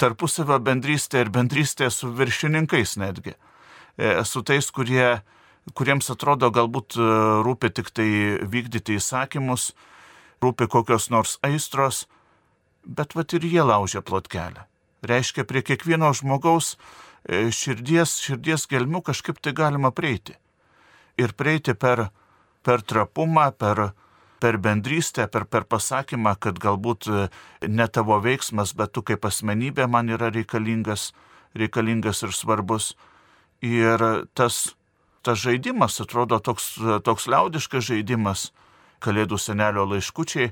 tarpusavio 0.00 0.58
bendrystė 0.64 1.24
ir 1.24 1.32
bendrystė 1.32 1.90
su 1.92 2.08
viršininkais 2.16 2.96
netgi. 3.00 3.34
E, 4.00 4.24
su 4.24 4.40
tais, 4.40 4.64
kurie, 4.72 5.20
kuriems 5.76 6.08
atrodo 6.14 6.48
galbūt 6.56 6.96
e, 6.96 7.06
rūpi 7.44 7.68
tik 7.76 7.90
tai 7.92 8.08
vykdyti 8.40 8.96
įsakymus, 8.96 9.74
rūpi 10.40 10.70
kokios 10.72 11.10
nors 11.12 11.36
aistros, 11.44 12.06
bet 12.86 13.12
vat 13.18 13.34
ir 13.36 13.44
jie 13.44 13.60
laužia 13.60 14.00
plotkelę. 14.00 14.64
Reiškia, 15.04 15.44
prie 15.44 15.60
kiekvieno 15.60 16.14
žmogaus 16.16 16.78
e, 17.28 17.50
širdies, 17.52 18.16
širdies 18.24 18.64
gelmių 18.72 19.02
kažkaip 19.10 19.42
tai 19.44 19.52
galima 19.60 19.92
prieiti. 19.92 20.38
Ir 21.20 21.36
prieiti 21.36 21.76
per, 21.76 22.06
per 22.64 22.80
trapumą, 22.80 23.50
per, 23.52 23.90
per 24.40 24.56
bendrystę, 24.64 25.28
per, 25.28 25.44
per 25.44 25.68
pasakymą, 25.68 26.38
kad 26.40 26.56
galbūt 26.56 27.10
ne 27.68 27.88
tavo 27.92 28.16
veiksmas, 28.24 28.72
bet 28.72 28.96
tu 28.96 29.04
kaip 29.04 29.28
asmenybė 29.28 29.90
man 29.92 30.08
yra 30.08 30.32
reikalingas, 30.32 31.10
reikalingas 31.52 32.24
ir 32.24 32.32
svarbus. 32.32 32.94
Ir 33.66 34.02
tas, 34.34 34.74
tas 35.26 35.38
žaidimas 35.40 36.00
atrodo 36.00 36.40
toks, 36.40 36.74
toks 37.04 37.28
liaudiškas 37.28 37.90
žaidimas, 37.92 38.50
Kalėdų 39.00 39.38
senelio 39.40 39.86
laiškučiai, 39.88 40.50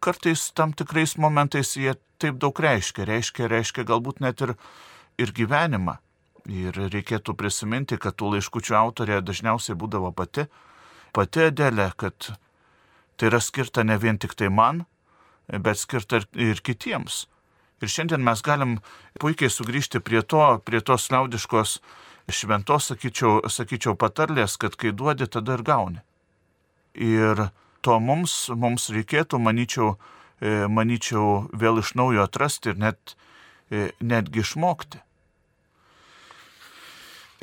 kartais 0.00 0.46
tam 0.56 0.70
tikrais 0.72 1.18
momentais 1.20 1.74
jie 1.76 1.92
taip 2.16 2.38
daug 2.40 2.56
reiškia, 2.56 3.04
reiškia, 3.04 3.50
reiškia 3.52 3.84
galbūt 3.84 4.22
net 4.24 4.40
ir, 4.40 4.54
ir 5.20 5.32
gyvenimą. 5.36 5.98
Ir 6.48 6.72
reikėtų 6.72 7.34
prisiminti, 7.36 7.98
kad 8.00 8.16
tų 8.16 8.32
laiškučių 8.38 8.78
autorė 8.80 9.20
dažniausiai 9.20 9.76
būdavo 9.76 10.08
pati, 10.16 10.46
pati 11.12 11.50
Adelė, 11.50 11.90
kad 12.00 12.30
Tai 13.16 13.30
yra 13.30 13.40
skirta 13.40 13.84
ne 13.84 13.96
vien 13.96 14.18
tik 14.20 14.34
tai 14.36 14.50
man, 14.52 14.84
bet 15.48 15.80
skirta 15.80 16.20
ir, 16.36 16.60
kitiems. 16.60 17.24
Ir 17.80 17.92
šiandien 17.92 18.24
mes 18.24 18.42
galim 18.44 18.76
puikiai 19.20 19.52
sugrįžti 19.52 20.02
prie 20.04 20.20
to, 20.22 20.42
prie 20.64 20.82
tos 20.84 21.08
liaudiškos 21.12 21.78
šventos, 22.32 22.90
sakyčiau, 22.90 23.40
sakyčiau, 23.50 23.94
patarlės, 23.98 24.56
kad 24.58 24.76
kai 24.78 24.92
duodi, 24.92 25.28
tada 25.30 25.56
ir 25.56 25.62
gauni. 25.66 26.02
Ir 26.94 27.48
to 27.84 27.98
mums, 28.02 28.48
mums 28.50 28.88
reikėtų, 28.90 29.38
manyčiau, 29.42 29.94
e, 30.40 30.66
manyčiau, 30.66 31.46
vėl 31.52 31.82
iš 31.82 31.94
naujo 31.94 32.24
atrasti 32.24 32.72
ir 32.72 32.80
net, 32.82 33.16
e, 33.70 33.90
netgi 34.00 34.42
išmokti. 34.42 35.02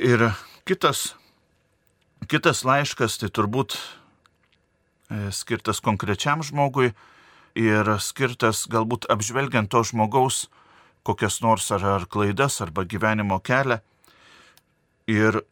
Ir 0.04 0.32
kitas, 0.66 1.14
kitas 2.28 2.64
laiškas, 2.66 3.20
tai 3.22 3.30
turbūt 3.30 3.78
e, 3.78 5.30
skirtas 5.30 5.80
konkrečiam 5.80 6.42
žmogui 6.42 6.92
ir 7.54 7.96
skirtas 8.02 8.66
galbūt 8.68 9.06
apžvelgiant 9.08 9.70
to 9.70 9.84
žmogaus 9.86 10.48
kokias 11.04 11.40
nors 11.44 11.70
ar, 11.70 11.84
ar 11.84 12.06
klaidas 12.08 12.60
arba 12.64 12.84
gyvenimo 12.88 13.38
kelią. 13.44 13.78
Ir 15.10 15.42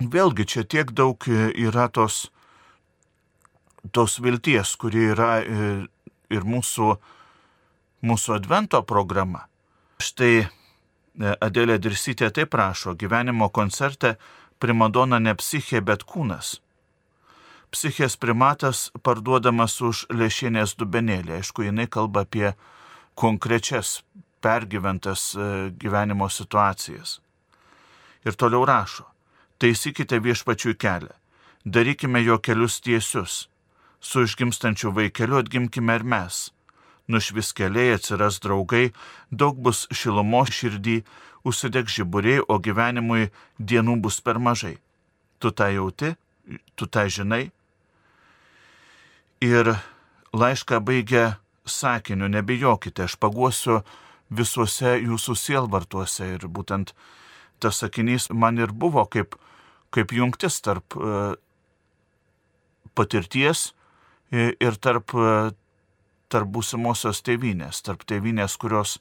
vėlgi 0.00 0.44
čia 0.44 0.64
tiek 0.68 0.90
daug 0.92 1.24
yra 1.28 1.88
tos, 1.88 2.28
tos 3.92 4.18
vilties, 4.20 4.76
kuri 4.76 5.10
yra 5.14 5.30
e, 5.40 5.70
ir 6.34 6.44
mūsų, 6.44 6.90
mūsų 8.04 8.36
advento 8.36 8.82
programa. 8.84 9.46
Štai 10.02 10.34
e, 10.44 10.46
Adėlė 11.40 11.78
Dirsytė 11.78 12.30
taip 12.34 12.52
prašo, 12.52 12.94
gyvenimo 12.98 13.48
koncerte 13.48 14.16
primadona 14.60 15.20
ne 15.20 15.34
psichė, 15.38 15.80
bet 15.80 16.04
kūnas. 16.04 16.58
Psichės 17.74 18.14
primatas 18.20 18.90
parduodamas 19.02 19.80
už 19.82 20.04
lėšienės 20.14 20.76
dubenėlį. 20.78 21.40
Aišku, 21.40 21.64
jinai 21.66 21.88
kalba 21.90 22.22
apie 22.22 22.52
konkrečias 23.18 24.02
pergyventas 24.44 25.32
e, 25.34 25.70
gyvenimo 25.80 26.28
situacijas. 26.30 27.23
Ir 28.24 28.36
toliau 28.40 28.64
rašo, 28.64 29.04
taisykite 29.60 30.18
viešpačių 30.24 30.74
kelią, 30.80 31.12
darykime 31.64 32.22
jo 32.24 32.38
kelius 32.40 32.80
tiesius, 32.80 33.48
su 34.00 34.24
išgimstančiu 34.24 34.92
vaikeliu 34.96 35.40
atgimkime 35.42 35.98
ir 36.00 36.04
mes. 36.04 36.48
Nušvis 37.08 37.52
keliai 37.52 37.98
atsiras 37.98 38.40
draugai, 38.40 38.94
daug 39.30 39.58
bus 39.60 39.84
šilumo 39.92 40.44
širdį, 40.48 41.02
užsideg 41.44 41.90
žiburiai, 41.92 42.40
o 42.48 42.56
gyvenimui 42.58 43.28
dienų 43.60 43.98
bus 44.00 44.20
per 44.24 44.40
mažai. 44.40 44.78
Tu 45.38 45.52
tą 45.52 45.68
jauti, 45.68 46.14
tu 46.74 46.88
tą 46.88 47.04
žinai. 47.12 47.50
Ir 49.44 49.74
laišką 50.32 50.80
baigia 50.80 51.36
sakiniu, 51.68 52.28
nebijokite, 52.32 53.04
aš 53.04 53.18
paguosiu 53.20 53.82
visuose 54.30 54.96
jūsų 55.04 55.36
sielvartuose. 55.36 56.30
Ir 56.38 56.48
būtent 56.48 56.94
tas 57.64 57.80
sakinys 57.82 58.28
man 58.30 58.60
ir 58.60 58.72
buvo 58.72 59.06
kaip, 59.10 59.38
kaip 59.94 60.12
jungtis 60.12 60.60
tarp 60.64 60.96
uh, 61.00 61.34
patirties 62.94 63.72
ir 64.34 64.80
tarp, 64.82 65.14
uh, 65.16 65.52
tarp 66.28 66.50
būsimosios 66.54 67.22
tėvynės, 67.24 67.82
tarp 67.86 68.04
tėvynės, 68.08 68.58
kurios 68.60 68.98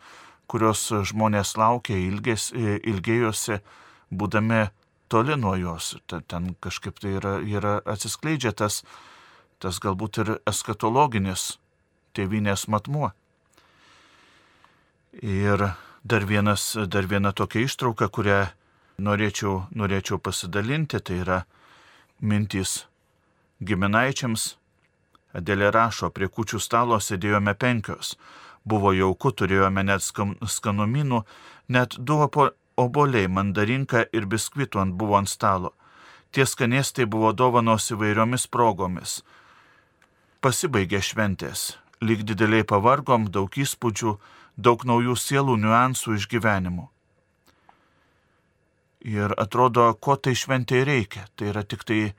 kurios 0.48 0.86
žmonės 1.10 1.56
laukia, 1.58 1.98
ilgės, 1.98 2.52
ilgėjosi, 2.54 3.60
būdami 4.14 4.68
toli 5.10 5.38
nuo 5.40 5.56
jos. 5.58 5.96
Ten 6.08 6.54
kažkaip 6.64 7.00
tai 7.02 7.16
yra, 7.20 7.38
yra 7.42 7.80
atsiskleidžia 7.90 8.54
tas, 8.54 8.82
tas 9.64 9.80
galbūt 9.84 10.22
ir 10.24 10.34
eskatologinis 10.50 11.56
tėvynės 12.14 12.68
matmuo. 12.70 13.12
Ir 15.22 15.70
dar, 16.04 16.26
vienas, 16.26 16.76
dar 16.88 17.08
viena 17.08 17.32
tokia 17.32 17.64
ištrauka, 17.68 18.10
kurią 18.10 18.46
norėčiau, 19.04 19.68
norėčiau 19.74 20.20
pasidalinti, 20.20 21.00
tai 21.00 21.22
yra 21.24 21.44
mintys 22.22 22.84
giminaičiams. 23.64 24.54
Adelė 25.34 25.72
rašo, 25.74 26.12
prie 26.14 26.28
kučių 26.30 26.60
stalo 26.62 27.00
sėdėjome 27.02 27.56
penkios 27.58 28.14
Buvo 28.64 28.94
jauku, 28.96 29.34
turėjome 29.36 29.84
net 29.84 30.04
skanumynų, 30.04 31.24
net 31.68 31.98
du 32.00 32.20
oboliai, 32.80 33.28
mandarinka 33.28 34.06
ir 34.16 34.26
biskvitų 34.26 34.80
ant 34.80 34.96
buvo 34.96 35.18
ant 35.20 35.30
stalo. 35.30 35.74
Tie 36.32 36.46
skanėstai 36.48 37.06
buvo 37.06 37.34
dovanos 37.36 37.92
įvairiomis 37.92 38.48
progomis. 38.48 39.22
Pasibaigė 40.42 41.02
šventės. 41.04 41.78
Lyg 42.02 42.24
dideliai 42.24 42.64
pavargom, 42.68 43.28
daug 43.32 43.52
įspūdžių, 43.52 44.16
daug 44.58 44.84
naujų 44.86 45.16
sielų 45.18 45.58
niuansų 45.62 46.18
išgyvenimų. 46.20 46.88
Ir 49.04 49.34
atrodo, 49.36 49.90
ko 50.00 50.16
tai 50.16 50.36
šventai 50.36 50.84
reikia. 50.88 51.26
Tai 51.36 51.50
yra 51.52 51.64
tik 51.68 51.84
tai, 51.84 52.14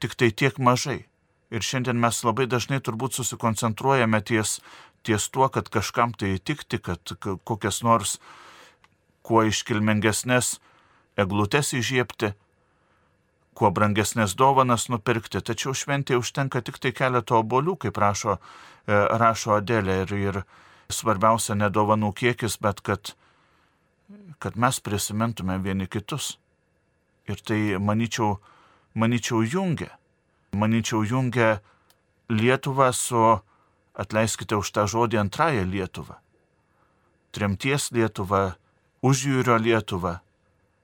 tik 0.00 0.14
tai 0.16 0.30
tiek 0.32 0.56
mažai. 0.58 1.04
Ir 1.52 1.60
šiandien 1.60 2.00
mes 2.00 2.22
labai 2.24 2.46
dažnai 2.48 2.80
turbūt 2.80 3.18
susikoncentruojame 3.18 4.22
ties, 4.24 4.60
ties 5.04 5.28
tuo, 5.28 5.50
kad 5.52 5.68
kažkam 5.68 6.14
tai 6.16 6.38
įtikti, 6.38 6.80
kad 6.80 7.12
kokias 7.44 7.82
nors 7.84 8.16
kuo 9.24 9.44
iškilmingesnės 9.44 10.56
eglutes 11.20 11.74
įžiepti, 11.76 12.32
kuo 13.54 13.70
brangesnės 13.70 14.34
dovanas 14.34 14.88
nupirkti, 14.90 15.40
tačiau 15.44 15.76
šventėje 15.76 16.18
užtenka 16.18 16.62
tik 16.64 16.80
tai 16.82 16.92
keletą 16.96 17.38
obolių, 17.44 17.76
kaip 17.84 18.00
rašo, 18.00 18.38
e, 18.88 18.98
rašo 19.20 19.54
Adelė, 19.60 20.00
ir, 20.02 20.14
ir 20.18 20.40
svarbiausia 20.92 21.56
ne 21.58 21.70
dovanų 21.70 22.12
kiekis, 22.16 22.58
bet 22.60 22.80
kad, 22.84 23.14
kad 24.38 24.56
mes 24.56 24.80
prisimintume 24.80 25.58
vieni 25.62 25.86
kitus. 25.86 26.38
Ir 27.28 27.40
tai, 27.40 27.76
manyčiau, 27.80 28.38
manyčiau 28.94 29.42
jungia. 29.42 29.94
Manyčiau, 30.52 31.02
jungia 31.04 31.60
Lietuvą 32.28 32.92
su 32.92 33.20
atleiskite 33.94 34.56
už 34.56 34.70
tą 34.74 34.86
žodį 34.88 35.18
antrąją 35.20 35.64
Lietuvą. 35.68 36.16
Tremties 37.34 37.90
Lietuva, 37.92 38.54
užjūrio 39.02 39.58
Lietuva, 39.60 40.20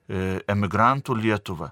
e, 0.07 0.41
emigrantų 0.47 1.15
Lietuva. 1.17 1.71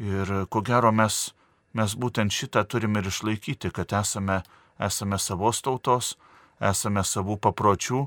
Ir 0.00 0.46
ko 0.50 0.62
gero 0.64 0.92
mes, 0.92 1.34
mes 1.76 1.94
būtent 1.94 2.32
šitą 2.32 2.64
turime 2.64 3.02
ir 3.02 3.10
išlaikyti, 3.10 3.70
kad 3.70 3.92
esame, 3.92 4.40
esame 4.78 5.18
savos 5.18 5.60
tautos, 5.62 6.16
esame 6.60 7.04
savų 7.04 7.38
papročių 7.40 8.04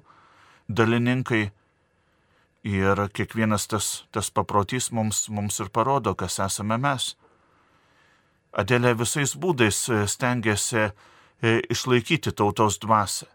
dalininkai. 0.70 1.52
Ir 2.64 3.00
kiekvienas 3.12 3.68
tas, 3.68 3.88
tas 4.16 4.30
paprotys 4.32 4.88
mums, 4.96 5.28
mums 5.28 5.60
ir 5.60 5.68
parodo, 5.68 6.14
kas 6.16 6.40
esame 6.40 6.78
mes. 6.80 7.10
Adelė 8.56 8.94
visais 8.96 9.34
būdais 9.36 9.82
stengiasi 10.08 10.92
E, 11.44 11.60
išlaikyti 11.70 12.32
tautos 12.32 12.80
dvasę. 12.80 13.26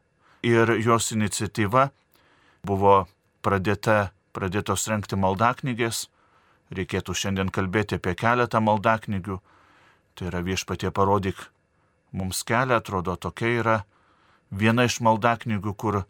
Ir 0.42 0.70
jos 0.80 1.10
iniciatyva 1.12 1.90
buvo 2.64 3.02
pradėta, 3.44 4.14
pradėtos 4.32 4.86
renkti 4.88 5.18
maldaknygės. 5.20 6.06
Reikėtų 6.72 7.12
šiandien 7.12 7.52
kalbėti 7.52 7.98
apie 7.98 8.14
keletą 8.16 8.62
maldaknygių. 8.64 9.36
Tai 10.16 10.30
yra 10.30 10.40
viešpatie 10.40 10.88
parodyk 10.88 11.36
mums 12.16 12.40
kelią, 12.48 12.80
atrodo 12.80 13.16
tokia 13.20 13.52
yra 13.60 13.76
viena 14.50 14.86
iš 14.88 15.00
maldaknygių, 15.04 15.74
kur, 15.74 16.02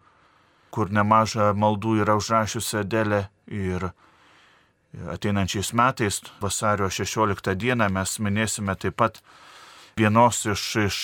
kur 0.70 0.92
nemaža 0.94 1.52
maldų 1.54 1.98
yra 2.04 2.18
užrašiusi 2.18 2.82
Adelė 2.82 3.26
ir 3.46 3.90
ateinančiais 5.12 5.72
metais, 5.76 6.22
vasario 6.40 6.88
16 6.90 7.54
dieną, 7.54 7.88
mes 7.92 8.18
minėsime 8.18 8.74
taip 8.76 8.96
pat 8.96 9.20
vienos 9.98 10.44
iš, 10.46 10.64
iš 10.86 10.98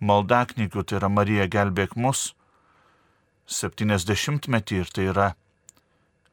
maldaknygių, 0.00 0.84
tai 0.84 1.00
yra 1.00 1.10
Marija 1.12 1.46
gelbėk 1.50 1.96
mus, 1.96 2.30
70-metį 3.46 4.80
ir 4.82 4.90
tai 4.90 5.08
yra, 5.12 5.26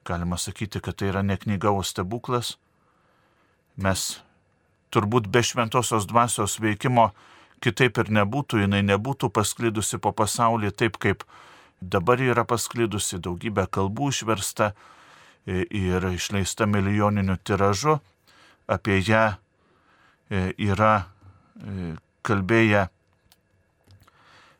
galima 0.07 0.37
sakyti, 0.37 0.81
kad 0.81 0.97
tai 0.97 1.11
yra 1.11 1.21
ne 1.23 1.37
knyga, 1.37 1.71
o 1.71 1.83
stebuklas. 1.85 2.57
Mes 3.77 4.21
turbūt 4.93 5.29
be 5.33 5.41
šventosios 5.45 6.07
dvasios 6.09 6.59
veikimo 6.61 7.11
kitaip 7.63 7.99
ir 8.01 8.11
nebūtų, 8.19 8.63
jinai 8.65 8.81
nebūtų 8.85 9.29
pasklidusi 9.33 9.99
po 10.03 10.11
pasaulį 10.15 10.73
taip, 10.75 10.99
kaip 11.01 11.23
dabar 11.81 12.21
yra 12.21 12.43
pasklidusi, 12.47 13.21
daugybė 13.23 13.67
kalbų 13.71 14.11
išversta 14.13 14.73
ir 15.45 16.09
išleista 16.13 16.67
milijoniniu 16.69 17.37
tiražu. 17.43 17.99
Apie 18.67 19.01
ją 19.03 19.33
e, 20.31 20.53
yra 20.55 20.93
e, 21.03 21.95
kalbėję 22.23 22.85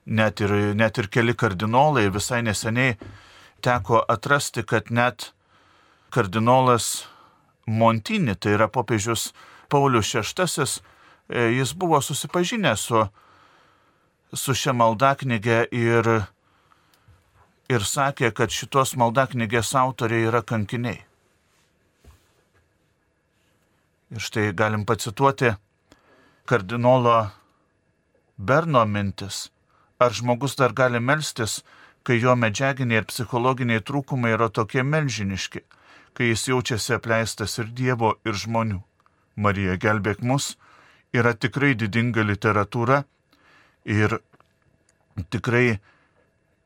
net 0.05 0.41
ir, 0.43 0.51
net 0.75 0.99
ir 0.99 1.07
keli 1.07 1.35
kardinolai 1.39 2.09
visai 2.11 2.41
neseniai 2.43 2.97
teko 3.63 4.03
atrasti, 4.11 4.65
kad 4.67 4.91
net 4.91 5.31
kardinolas 6.11 7.07
Montini, 7.65 8.35
tai 8.35 8.57
yra 8.57 8.67
popiežius 8.67 9.31
Paulius 9.71 10.11
VI, 10.11 10.67
e, 10.67 10.92
jis 11.33 11.73
buvo 11.73 12.01
susipažinęs 12.01 12.79
su, 12.79 13.05
su 14.33 14.53
šia 14.53 14.73
maldaknyge 14.73 15.65
ir, 15.71 16.09
ir 17.69 17.85
sakė, 17.89 18.31
kad 18.37 18.53
šitos 18.53 18.95
maldaknygės 18.99 19.73
autoriai 19.79 20.29
yra 20.29 20.43
kankiniai. 20.45 21.01
Ir 24.13 24.21
štai 24.21 24.51
galim 24.53 24.85
pacituoti 24.85 25.55
kardinolo 26.45 27.31
Berno 28.37 28.85
mintis. 28.85 29.49
Ar 29.99 30.13
žmogus 30.13 30.57
dar 30.57 30.73
gali 30.73 30.99
melstis, 30.99 31.61
kai 32.03 32.19
jo 32.19 32.35
medžiaginiai 32.35 33.01
ir 33.01 33.07
psichologiniai 33.09 33.81
trūkumai 33.81 34.33
yra 34.35 34.49
tokie 34.49 34.83
melžiniški, 34.83 35.61
kai 36.13 36.29
jis 36.29 36.47
jaučiasi 36.49 36.97
apleistas 36.97 37.57
ir 37.61 37.69
Dievo, 37.73 38.17
ir 38.25 38.37
žmonių? 38.37 38.81
Marija 39.35 39.77
gelbėk 39.81 40.21
mus 40.21 40.53
yra 41.13 41.33
tikrai 41.37 41.73
didinga 41.77 42.23
literatūra 42.25 43.03
ir 43.85 44.17
tikrai 45.29 45.79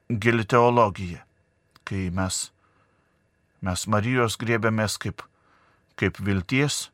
gili 0.09 0.45
teologija, 0.47 1.23
kai 1.83 2.07
mes, 2.15 2.47
mes 3.61 3.87
Marijos 3.91 4.37
grėbėmės 4.39 4.95
kaip, 5.03 5.23
kaip 5.99 6.21
vilties, 6.23 6.87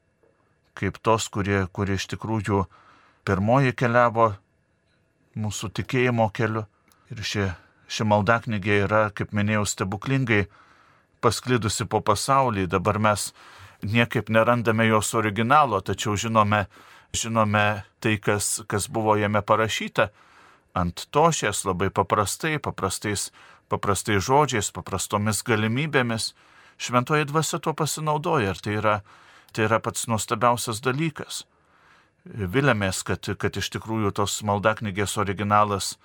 kaip 0.74 0.98
tos, 1.06 1.30
kurie, 1.30 1.66
kurie 1.72 2.00
iš 2.00 2.08
tikrųjų 2.16 2.64
pirmoji 3.28 3.76
keliavo 3.78 4.32
mūsų 5.38 5.70
tikėjimo 5.78 6.30
keliu. 6.34 6.66
Ir 7.14 7.22
ši, 7.22 7.48
ši 7.86 8.06
maldaknygė 8.10 8.80
yra, 8.88 9.04
kaip 9.14 9.34
minėjau, 9.38 9.66
stebuklingai 9.70 10.48
pasklidusi 11.22 11.86
po 11.86 12.02
pasaulį. 12.02 12.66
Dabar 12.72 12.98
mes 12.98 13.30
niekaip 13.84 14.32
nerandame 14.34 14.88
jos 14.90 15.14
originalo, 15.20 15.82
tačiau 15.86 16.18
žinome, 16.18 16.66
žinome 17.14 17.84
tai, 18.00 18.18
kas, 18.18 18.62
kas 18.68 18.90
buvo 18.90 19.16
jame 19.16 19.42
parašyta 19.46 20.10
ant 20.74 21.06
tošės 21.14 21.64
labai 21.68 21.92
paprastai, 21.94 22.58
paprastais, 22.58 23.30
paprastais 23.70 24.24
žodžiais, 24.26 24.72
paprastomis 24.74 25.44
galimybėmis. 25.46 26.32
Šventoji 26.82 27.30
dvasia 27.30 27.60
tuo 27.62 27.76
pasinaudoja 27.78 28.56
ir 28.56 28.62
tai 28.66 28.78
yra, 28.80 28.96
tai 29.54 29.68
yra 29.68 29.78
pats 29.80 30.08
nuostabiausias 30.10 30.82
dalykas. 30.82 31.44
Vilėmės, 32.26 33.04
kad, 33.06 33.30
kad 33.38 33.60
iš 33.60 33.70
tikrųjų 33.76 34.14
tos 34.18 34.40
maldaknygės 34.48 35.14
originalas 35.22 35.98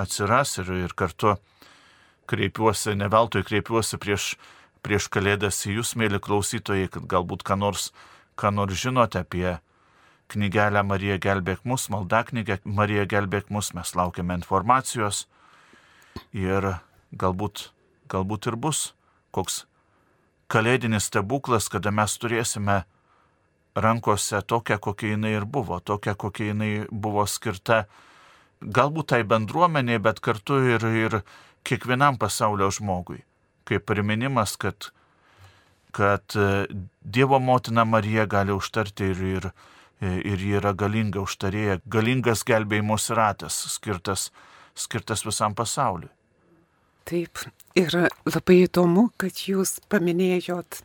atsiras 0.00 0.56
ir, 0.62 0.70
ir 0.86 0.94
kartu 0.96 1.34
kreipiuosi, 2.30 2.94
ne 2.96 3.10
veltui 3.12 3.42
kreipiuosi 3.44 4.00
prieš, 4.00 4.30
prieš 4.80 5.10
kalėdas 5.12 5.60
į 5.66 5.76
jūs, 5.76 5.92
mėly 6.00 6.22
klausytojai, 6.22 6.88
kad 6.88 7.04
galbūt 7.10 7.44
ką 7.44 7.58
nors, 7.60 7.90
ką 8.38 8.54
nors 8.54 8.80
žinote 8.80 9.20
apie 9.26 9.58
knygelę 10.32 10.82
Marija 10.86 11.18
gelbėk 11.22 11.66
mus, 11.68 11.88
malda 11.92 12.22
knygę 12.28 12.58
Marija 12.64 13.04
gelbėk 13.08 13.50
mus, 13.52 13.72
mes 13.76 13.94
laukiame 13.98 14.38
informacijos 14.40 15.26
ir 16.32 16.74
galbūt, 17.12 17.70
galbūt 18.12 18.50
ir 18.50 18.56
bus 18.56 18.92
koks 19.32 19.64
kalėdinis 20.52 21.08
stebuklas, 21.08 21.70
kada 21.72 21.90
mes 21.94 22.14
turėsime 22.20 22.82
rankose 23.72 24.42
tokią, 24.44 24.76
kokia 24.84 25.14
jinai 25.14 25.36
ir 25.38 25.46
buvo, 25.48 25.80
tokią, 25.80 26.14
kokia 26.20 26.50
jinai 26.52 26.72
buvo 26.92 27.24
skirta 27.26 27.86
galbūt 28.62 29.12
tai 29.12 29.22
bendruomeniai, 29.26 29.98
bet 30.02 30.20
kartu 30.20 30.60
ir, 30.74 30.84
ir 30.86 31.20
kiekvienam 31.66 32.18
pasaulio 32.20 32.70
žmogui. 32.70 33.22
Kaip 33.66 33.86
priminimas, 33.86 34.56
kad, 34.60 34.90
kad 35.94 36.36
Dievo 37.02 37.40
motina 37.40 37.84
Marija 37.88 38.26
gali 38.26 38.54
užtarti 38.54 39.10
ir, 39.14 39.24
ir, 39.36 39.48
ir 40.02 40.42
ji 40.42 40.56
yra 40.58 40.72
galinga 40.74 41.22
užtarėja, 41.22 41.78
galingas 41.86 42.42
gelbėjimos 42.48 43.10
ratas, 43.16 43.58
skirtas, 43.76 44.30
skirtas 44.74 45.24
visam 45.26 45.54
pasauliu. 45.54 46.10
Taip, 47.08 47.40
ir 47.78 47.94
labai 48.28 48.60
įdomu, 48.62 49.08
kad 49.18 49.40
jūs 49.48 49.80
paminėjot 49.90 50.78
e, 50.78 50.84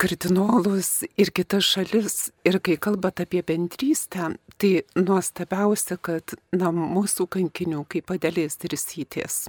kardinolus 0.00 1.04
ir 1.20 1.32
kitas 1.34 1.66
šalis. 1.74 2.16
Ir 2.46 2.60
kai 2.64 2.76
kalbat 2.80 3.22
apie 3.24 3.42
bendrystę, 3.46 4.34
tai 4.60 4.72
nuostabiausia, 4.98 5.98
kad 5.98 6.36
na, 6.54 6.70
mūsų 6.74 7.28
kankinių 7.36 7.84
kaip 7.90 8.08
padėlės 8.12 8.60
ir 8.66 8.76
sytės 8.78 9.44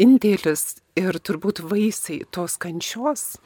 indėlis 0.00 0.80
ir 0.98 1.18
turbūt 1.20 1.60
vaisiai 1.70 2.24
tos 2.32 2.56
kančios 2.60 3.36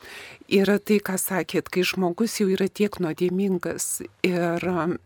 yra 0.46 0.78
tai, 0.78 1.00
ką 1.02 1.16
sakėt, 1.20 1.70
kai 1.72 1.84
žmogus 1.86 2.38
jau 2.40 2.48
yra 2.52 2.68
tiek 2.68 2.94
nuodėmingas 3.02 4.04
ir 4.26 4.68
um, 4.70 4.96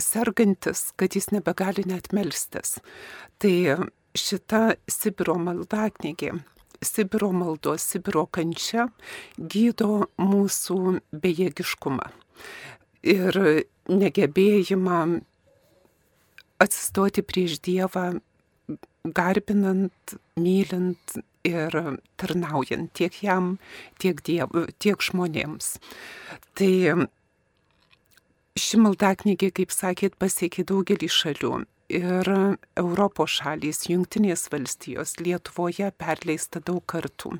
sergantis, 0.00 0.90
kad 0.98 1.14
jis 1.16 1.30
nebegali 1.34 1.84
net 1.88 2.10
melstis. 2.16 2.78
Tai 3.40 3.54
šita 4.18 4.62
Sibiro 4.90 5.36
maldaknygė, 5.38 6.34
Sibiro 6.80 7.30
maldos, 7.36 7.84
Sibiro 7.84 8.24
kančia 8.32 8.88
gydo 9.36 10.06
mūsų 10.20 11.00
bejėgiškumą 11.12 12.08
ir 13.04 13.36
negebėjimą 13.90 15.00
atsistoti 16.60 17.24
prieš 17.24 17.58
Dievą 17.64 18.06
garbinant, 19.04 20.16
mylint 20.36 21.16
ir 21.44 21.76
tarnaujant 22.20 22.92
tiek 22.96 23.14
jam, 23.24 23.54
tiek, 23.98 24.20
diev, 24.24 24.52
tiek 24.78 25.00
žmonėms. 25.00 25.78
Tai 26.56 26.72
ši 28.60 28.80
maldaknygė, 28.84 29.50
kaip 29.56 29.72
sakėt, 29.72 30.18
pasiekė 30.20 30.66
daugelį 30.68 31.08
šalių. 31.08 31.62
Ir 31.90 32.28
Europos 32.78 33.32
šalys, 33.40 33.88
Junktinės 33.90 34.46
valstijos, 34.52 35.16
Lietuvoje 35.18 35.88
perleista 35.98 36.62
daug 36.62 36.84
kartų. 36.86 37.34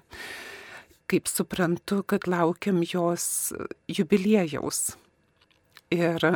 Kaip 1.11 1.31
suprantu, 1.31 2.01
kad 2.03 2.27
laukiam 2.27 2.81
jos 2.83 3.53
jubiliejaus. 3.91 4.97
Ir 5.95 6.27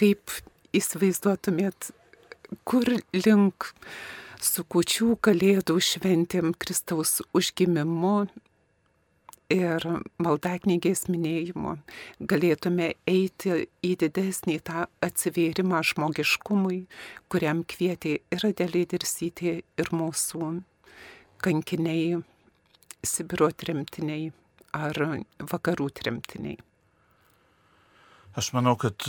kaip 0.00 0.32
įsivaizduotumėt, 0.76 1.90
kur 2.68 2.88
link 3.12 3.68
su 4.44 4.64
kučių 4.64 5.14
kalėdų 5.24 5.76
šventėm 5.84 6.52
Kristaus 6.60 7.18
užgimimu 7.36 8.16
ir 9.52 9.86
maldaknygės 10.22 11.06
minėjimu 11.12 11.76
galėtume 12.20 12.92
eiti 13.10 13.64
į 13.84 13.94
didesnį 14.02 14.58
tą 14.64 14.86
atsivėrimą 15.04 15.82
žmogiškumui, 15.90 16.84
kuriam 17.28 17.64
kvietė 17.64 18.18
ir 18.32 18.46
Adelė 18.48 18.84
Dirsytė, 18.92 19.56
ir 19.64 19.90
mūsų 19.92 20.52
kankiniai, 21.44 22.22
Sibiro 23.04 23.50
tremtiniai 23.52 24.30
ar 24.72 24.96
vakarų 25.38 25.90
tremtiniai. 25.92 26.56
Aš 28.34 28.54
manau, 28.56 28.74
kad 28.80 29.04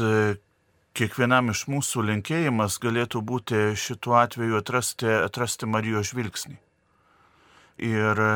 kiekvienam 0.96 1.52
iš 1.52 1.66
mūsų 1.72 2.06
linkėjimas 2.10 2.78
galėtų 2.84 3.22
būti 3.28 3.62
šituo 3.80 4.16
atveju 4.22 4.60
atrasti, 4.62 5.10
atrasti 5.26 5.68
Marijos 5.68 6.14
žvilgsnį. 6.14 6.56
Ir 7.84 8.22
e, 8.24 8.30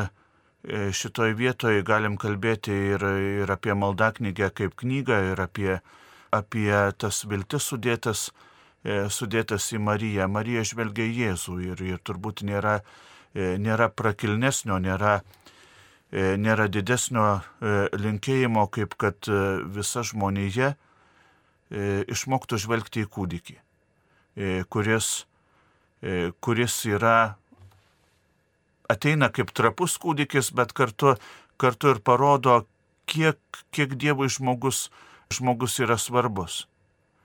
šitoje 0.66 1.34
vietoje 1.38 1.82
galim 1.86 2.18
kalbėti 2.20 2.74
ir, 2.94 3.04
ir 3.42 3.52
apie 3.52 3.74
maldaknygę 3.74 4.50
kaip 4.52 4.74
knygą, 4.82 5.20
ir 5.32 5.40
apie, 5.40 5.78
apie 6.36 6.74
tas 7.00 7.22
viltis 7.24 7.70
sudėtas, 7.70 8.26
e, 8.84 9.06
sudėtas 9.08 9.70
į 9.72 9.80
Mariją. 9.86 10.28
Marija 10.28 10.66
žvelgia 10.66 11.06
į 11.08 11.16
Jėzų 11.22 11.56
ir, 11.70 11.82
ir 11.94 12.02
turbūt 12.04 12.44
nėra, 12.44 12.80
e, 13.34 13.56
nėra 13.58 13.88
prakilnesnio, 13.88 14.78
nėra, 14.78 15.20
nėra 16.10 16.64
didesnio 16.66 17.24
linkėjimo, 17.94 18.64
kaip 18.74 18.96
kad 18.98 19.28
visa 19.70 20.02
žmonėje 20.02 20.72
E, 21.70 22.02
išmoktų 22.10 22.58
žvelgti 22.58 23.04
į 23.04 23.08
kūdikį, 23.14 23.54
e, 24.34 24.46
kuris, 24.74 25.24
e, 26.02 26.32
kuris 26.42 26.80
yra, 26.90 27.36
ateina 28.90 29.30
kaip 29.32 29.52
trapus 29.56 29.96
kūdikis, 30.02 30.52
bet 30.56 30.74
kartu, 30.76 31.14
kartu 31.60 31.94
ir 31.94 32.02
parodo, 32.04 32.64
kiek, 33.10 33.38
kiek 33.74 33.94
Dievui 33.98 34.30
žmogus, 34.32 34.88
žmogus 35.32 35.78
yra 35.82 35.98
svarbus. 35.98 36.64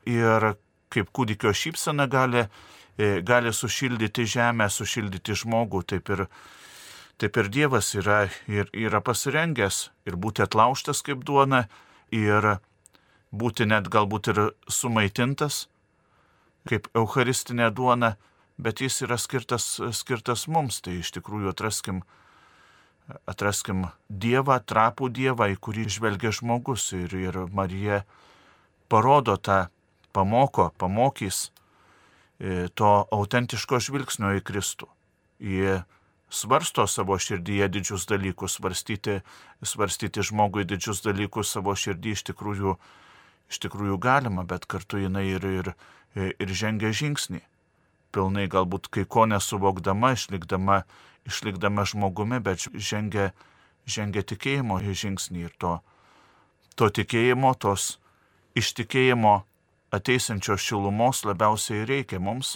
Ir 0.09 0.53
kaip 0.93 1.09
kūdikio 1.15 1.53
šypsena 1.55 2.07
gali, 2.11 2.45
gali 2.97 3.53
sušildyti 3.53 4.27
žemę, 4.35 4.69
sušildyti 4.71 5.35
žmogų, 5.41 5.81
taip 5.91 6.11
ir, 6.13 6.25
taip 7.21 7.41
ir 7.41 7.49
Dievas 7.51 7.93
yra, 7.97 8.25
ir, 8.47 8.69
yra 8.73 9.01
pasirengęs 9.03 9.89
ir 10.07 10.17
būti 10.21 10.45
atlauštas 10.45 11.01
kaip 11.05 11.25
duona, 11.27 11.65
ir 12.13 12.55
būti 13.35 13.67
net 13.67 13.89
galbūt 13.91 14.31
ir 14.33 14.41
sumaitintas, 14.71 15.65
kaip 16.69 16.87
eucharistinė 16.95 17.71
duona, 17.75 18.15
bet 18.57 18.81
jis 18.81 19.01
yra 19.05 19.17
skirtas, 19.19 19.79
skirtas 19.95 20.45
mums, 20.51 20.81
tai 20.85 20.99
iš 21.01 21.11
tikrųjų 21.17 21.51
atraskim, 21.51 22.03
atraskim 23.29 23.87
Dievą, 24.09 24.59
trapų 24.63 25.09
Dievą, 25.13 25.49
į 25.53 25.59
kurį 25.61 25.87
žvelgia 25.97 26.31
žmogus 26.35 26.91
ir, 26.97 27.13
ir 27.13 27.39
Marija 27.53 28.03
parodo 28.89 29.37
tą, 29.37 29.65
pamoko, 30.15 30.69
pamokys 30.79 31.49
e, 32.39 32.67
to 32.73 32.91
autentiško 33.11 33.81
žvilgsnio 33.83 34.35
į 34.39 34.43
Kristų. 34.47 34.87
Jie 35.43 35.81
svarsto 36.31 36.85
savo 36.87 37.17
širdyje 37.19 37.67
didžius 37.73 38.07
dalykus, 38.07 38.55
svarstyti, 38.59 39.19
svarstyti 39.63 40.23
žmogui 40.23 40.63
didžius 40.63 41.03
dalykus 41.03 41.51
savo 41.51 41.75
širdį 41.75 42.15
iš 42.15 42.23
tikrųjų 42.31 42.77
iš 43.49 43.59
tikrųjų 43.65 43.99
galima, 44.01 44.45
bet 44.47 44.65
kartu 44.65 45.01
jinai 45.01 45.27
ir, 45.35 45.45
ir, 45.45 45.73
ir 46.15 46.53
žengia 46.61 46.91
žingsnį. 46.95 47.43
Pilnai 48.15 48.45
galbūt 48.47 48.87
kai 48.95 49.03
ko 49.03 49.25
nesuvokdama, 49.27 50.13
išlikdama, 50.15 50.83
išlikdama 51.27 51.83
žmogumi, 51.83 52.39
bet 52.39 52.63
žengia, 52.71 53.33
žengia 53.83 54.23
tikėjimo 54.23 54.79
žingsnį 54.79 55.43
ir 55.49 55.57
to, 55.59 55.73
to 56.79 56.87
tikėjimo, 56.99 57.51
tos 57.59 57.97
iš 58.55 58.71
tikėjimo 58.79 59.41
ateisančios 59.95 60.63
šilumos 60.63 61.25
labiausiai 61.27 61.83
reikia 61.87 62.19
mums, 62.23 62.55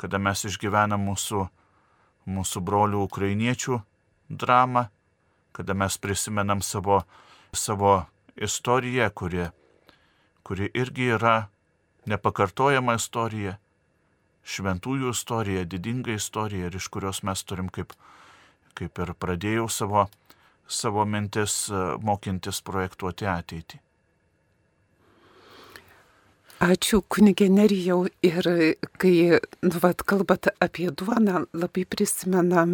kada 0.00 0.20
mes 0.22 0.44
išgyvenam 0.48 1.04
mūsų, 1.08 1.44
mūsų 2.28 2.62
brolių 2.64 3.04
ukrainiečių 3.08 3.80
dramą, 4.28 4.88
kada 5.52 5.74
mes 5.74 5.98
prisimenam 5.98 6.62
savo, 6.62 7.02
savo 7.52 8.06
istoriją, 8.36 9.10
kuri, 9.10 9.48
kuri 10.42 10.70
irgi 10.74 11.12
yra 11.16 11.48
nepakartojama 12.08 12.94
istorija, 12.96 13.58
šventųjų 14.48 15.12
istorija, 15.12 15.64
didinga 15.68 16.14
istorija 16.16 16.68
ir 16.70 16.78
iš 16.78 16.88
kurios 16.92 17.22
mes 17.26 17.44
turim, 17.44 17.68
kaip, 17.72 17.92
kaip 18.78 19.02
ir 19.04 19.12
pradėjau 19.20 19.68
savo, 19.72 20.06
savo 20.68 21.04
mintis, 21.04 21.66
mokintis 22.04 22.62
projektuoti 22.64 23.28
ateitį. 23.28 23.82
Ačiū 26.58 27.04
kunigė 27.06 27.46
Nerijau 27.54 28.08
ir 28.26 28.46
kai, 28.98 29.12
nu, 29.62 29.76
vat, 29.78 30.02
kalbat 30.02 30.48
apie 30.58 30.88
duoną, 30.90 31.44
labai 31.54 31.84
prisimena 31.86 32.64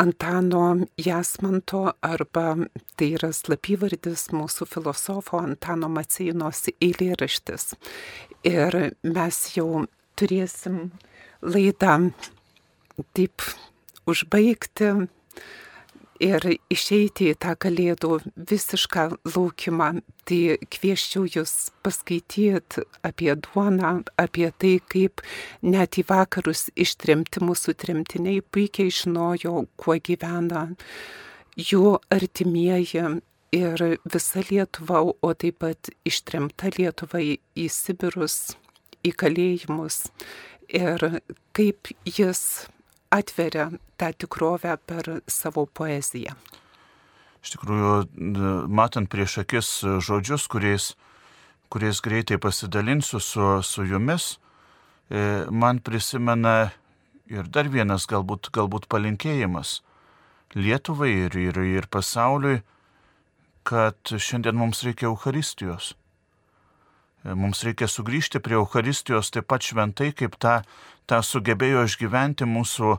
Antano 0.00 0.86
Jasmanto 0.96 1.82
arba 2.00 2.54
tai 2.96 3.10
yra 3.18 3.28
slapyvardis 3.36 4.30
mūsų 4.32 4.64
filosofo 4.70 5.42
Antano 5.44 5.90
Maceinos 5.92 6.70
eilėraštis. 6.72 7.74
Ir 8.48 8.78
mes 9.04 9.42
jau 9.58 9.84
turėsim 10.20 10.90
laidą 11.40 11.96
taip 13.16 13.44
užbaigti 14.10 14.92
ir 16.20 16.44
išeiti 16.70 17.30
į 17.32 17.36
tą 17.40 17.54
kalėdų 17.60 18.18
visišką 18.50 19.06
laukimą. 19.32 19.88
Tai 20.28 20.40
kvieščiau 20.74 21.24
jūs 21.36 21.54
paskaityti 21.84 22.84
apie 23.06 23.32
duoną, 23.46 23.94
apie 24.20 24.50
tai, 24.52 24.76
kaip 24.92 25.24
net 25.64 25.98
į 26.00 26.06
vakarus 26.10 26.68
ištremti 26.76 27.42
mūsų 27.42 27.74
tremtiniai 27.80 28.44
puikiai 28.44 28.92
žinojo, 28.92 29.64
kuo 29.80 29.96
gyvena 29.96 30.68
jų 31.56 31.98
artimieji 32.12 33.08
ir 33.56 33.84
visa 34.04 34.44
Lietuva, 34.46 35.02
o 35.02 35.34
taip 35.34 35.60
pat 35.64 35.90
ištremta 36.06 36.70
Lietuva 36.76 37.22
į 37.24 37.66
Sibirus, 37.72 38.54
į 39.06 39.14
kalėjimus 39.16 40.06
ir 40.70 41.20
kaip 41.56 41.90
jis 42.06 42.68
atveria 43.10 43.70
tą 43.98 44.12
tikrovę 44.14 44.76
per 44.86 45.20
savo 45.26 45.66
poeziją. 45.66 46.36
Iš 47.40 47.54
tikrųjų, 47.56 47.92
matant 48.68 49.08
prieš 49.10 49.40
akis 49.42 49.70
žodžius, 50.04 50.44
kuriais, 50.52 50.92
kuriais 51.72 52.02
greitai 52.04 52.36
pasidalinsiu 52.38 53.20
su, 53.24 53.46
su 53.64 53.86
jumis, 53.88 54.34
e, 55.08 55.46
man 55.50 55.80
prisimena 55.80 56.72
ir 57.30 57.48
dar 57.48 57.70
vienas 57.72 58.06
galbūt, 58.10 58.52
galbūt 58.52 58.90
palinkėjimas 58.92 59.80
Lietuvai 60.50 61.12
ir, 61.28 61.36
ir, 61.38 61.58
ir 61.62 61.86
pasauliui, 61.86 62.56
kad 63.62 63.94
šiandien 64.10 64.56
mums 64.58 64.82
reikia 64.82 65.06
Euharistijos. 65.06 65.92
E, 67.24 67.34
mums 67.36 67.64
reikia 67.66 67.88
sugrįžti 67.90 68.40
prie 68.44 68.58
Euharistijos 68.58 69.32
taip 69.34 69.48
pat 69.50 69.64
šventai, 69.66 70.12
kaip 70.16 70.38
tą, 70.40 70.60
tą 71.10 71.20
sugebėjo 71.24 71.86
išgyventi 71.88 72.48
mūsų 72.48 72.98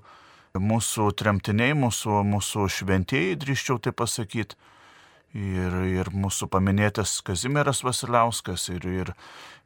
mūsų 0.60 1.12
tremtiniai, 1.16 1.72
mūsų, 1.78 2.22
mūsų 2.28 2.68
šventieji, 2.76 3.38
drįščiau 3.40 3.80
tai 3.80 3.94
pasakyti. 3.96 4.58
Ir, 5.32 5.72
ir 5.88 6.10
mūsų 6.12 6.50
paminėtas 6.52 7.22
Kazimieras 7.24 7.86
Vasiliauskas 7.88 8.68
ir, 8.68 8.84
ir, 8.84 9.12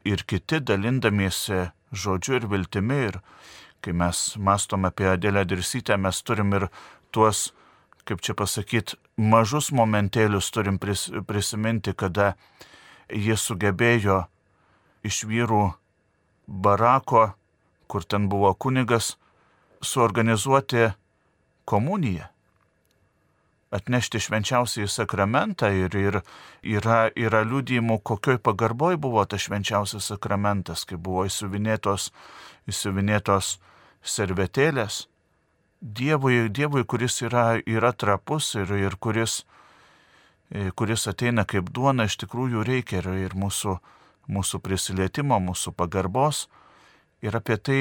ir 0.06 0.22
kiti 0.22 0.60
dalindamiesi 0.62 1.72
žodžiu 1.90 2.36
ir 2.38 2.46
viltimi. 2.46 3.00
Ir 3.08 3.18
kai 3.82 3.90
mes 3.90 4.36
mastom 4.38 4.86
apie 4.86 5.08
Adėlę 5.10 5.42
Dirsytę, 5.42 5.98
mes 5.98 6.22
turim 6.22 6.54
ir 6.54 6.68
tuos, 7.10 7.50
kaip 8.06 8.22
čia 8.22 8.36
pasakyti, 8.38 8.94
mažus 9.18 9.72
momentėlius 9.74 10.52
turim 10.54 10.78
pris, 10.78 11.08
prisiminti, 11.26 11.96
kada 11.98 12.36
jis 13.10 13.42
sugebėjo 13.50 14.22
iš 15.06 15.24
vyrų 15.30 15.64
barako, 16.46 17.30
kur 17.86 18.04
ten 18.04 18.28
buvo 18.28 18.52
kunigas, 18.54 19.14
suorganizuoti 19.82 20.90
komuniją, 21.64 22.26
atnešti 23.70 24.20
švenčiausiai 24.22 24.88
sakramentą 24.88 25.70
ir, 25.74 25.94
ir 25.98 26.20
yra, 26.62 27.06
yra 27.18 27.42
liūdėjimų, 27.46 27.98
kokioj 28.06 28.38
pagarboj 28.46 28.98
buvo 29.02 29.24
tas 29.26 29.46
švenčiausias 29.46 30.12
sakramentas, 30.12 30.86
kai 30.86 30.96
buvo 30.96 31.26
įsiuvinėtos, 31.28 32.10
įsiuvinėtos 32.70 33.56
servetėlės. 34.06 35.06
Dievui, 35.80 36.46
Dievui, 36.48 36.86
kuris 36.88 37.20
yra, 37.26 37.58
yra 37.66 37.92
trapus 37.92 38.54
ir, 38.56 38.70
ir 38.78 38.96
kuris, 39.02 39.42
kuris 40.78 41.06
ateina 41.10 41.44
kaip 41.44 41.68
duona, 41.74 42.06
iš 42.08 42.16
tikrųjų 42.22 42.64
reikia 42.64 43.02
ir, 43.02 43.10
ir 43.26 43.36
mūsų, 43.36 43.76
mūsų 44.32 44.60
prisilietimo, 44.64 45.38
mūsų 45.42 45.72
pagarbos. 45.76 46.46
Ir 47.24 47.36
apie 47.38 47.56
tai 47.56 47.80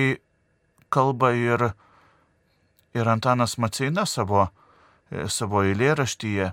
kalba 0.94 1.34
ir, 1.36 1.72
ir 2.96 3.10
Antanas 3.10 3.58
Maceina 3.58 4.06
savo, 4.10 4.48
e, 5.12 5.28
savo 5.30 5.64
eilėraštyje, 5.66 6.52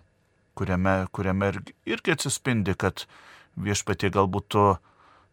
kuriame, 0.59 0.97
kuriame 1.13 1.53
irgi 1.89 2.17
atsispindi, 2.17 2.75
kad 2.79 3.07
viešpatie 3.57 4.11
galbūt 4.13 4.49
tu 4.53 4.65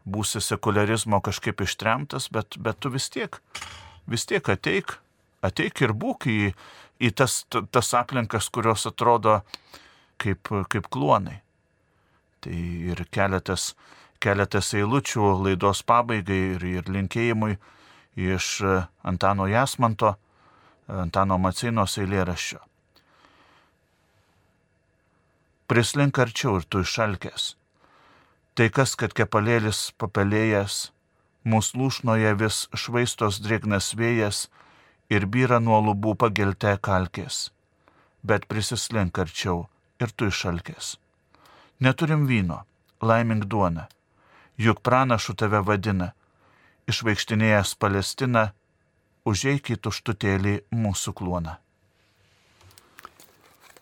būsi 0.09 0.41
sekularizmo 0.41 1.19
kažkaip 1.23 1.61
ištremtas, 1.61 2.29
bet, 2.33 2.57
bet 2.57 2.79
tu 2.79 2.91
vis 2.93 3.09
tiek, 3.13 3.39
vis 4.09 4.25
tiek 4.29 4.49
ateik, 4.49 4.97
ateik 5.45 5.83
ir 5.83 5.93
būk 5.93 6.27
į, 6.29 6.39
į 6.99 7.11
tas, 7.15 7.43
tas 7.49 7.93
aplinkas, 7.97 8.49
kurios 8.49 8.87
atrodo 8.89 9.41
kaip, 10.19 10.51
kaip 10.71 10.89
kluonai. 10.91 11.39
Tai 12.39 12.55
ir 12.91 13.03
keletas, 13.11 13.73
keletas 14.23 14.73
eilučių 14.77 15.33
laidos 15.45 15.83
pabaigai 15.87 16.39
ir, 16.55 16.65
ir 16.65 16.89
linkėjimui 16.91 17.57
iš 18.19 18.59
Antano 19.03 19.47
Jasmanto 19.47 20.15
Antano 20.89 21.37
Maceinos 21.37 21.99
eilėraščio. 22.01 22.59
Prislink 25.69 26.17
arčiau 26.17 26.55
ir 26.57 26.65
tu 26.65 26.81
išalkęs. 26.81 27.51
Tai 28.57 28.67
kas, 28.73 28.95
kad 28.97 29.13
kepalėlis 29.13 29.91
papelėjęs, 30.01 30.79
mūsų 31.45 31.77
lūšnoje 31.81 32.31
vis 32.39 32.63
švaistos 32.73 33.37
drėgnas 33.45 33.91
vėjas 33.99 34.47
ir 35.13 35.29
byra 35.29 35.61
nuo 35.61 35.77
lubų 35.85 36.15
pagelte 36.23 36.73
kalkės. 36.81 37.51
Bet 38.25 38.49
prisislink 38.49 39.21
arčiau 39.21 39.67
ir 40.01 40.09
tu 40.09 40.33
išalkęs. 40.33 40.97
Neturim 41.85 42.25
vyno, 42.27 42.63
laimink 42.99 43.45
duona, 43.45 43.85
juk 44.59 44.81
pranašu 44.83 45.35
tave 45.39 45.61
vadina, 45.63 46.11
išvaikštinėjęs 46.91 47.75
Palestiną, 47.79 48.49
užeik 49.29 49.71
į 49.73 49.79
tuštutėlį 49.85 50.55
mūsų 50.75 51.15
kluoną. 51.15 51.55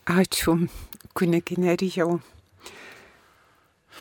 Ačiū, 0.08 0.56
kuniginerijau. 1.18 2.20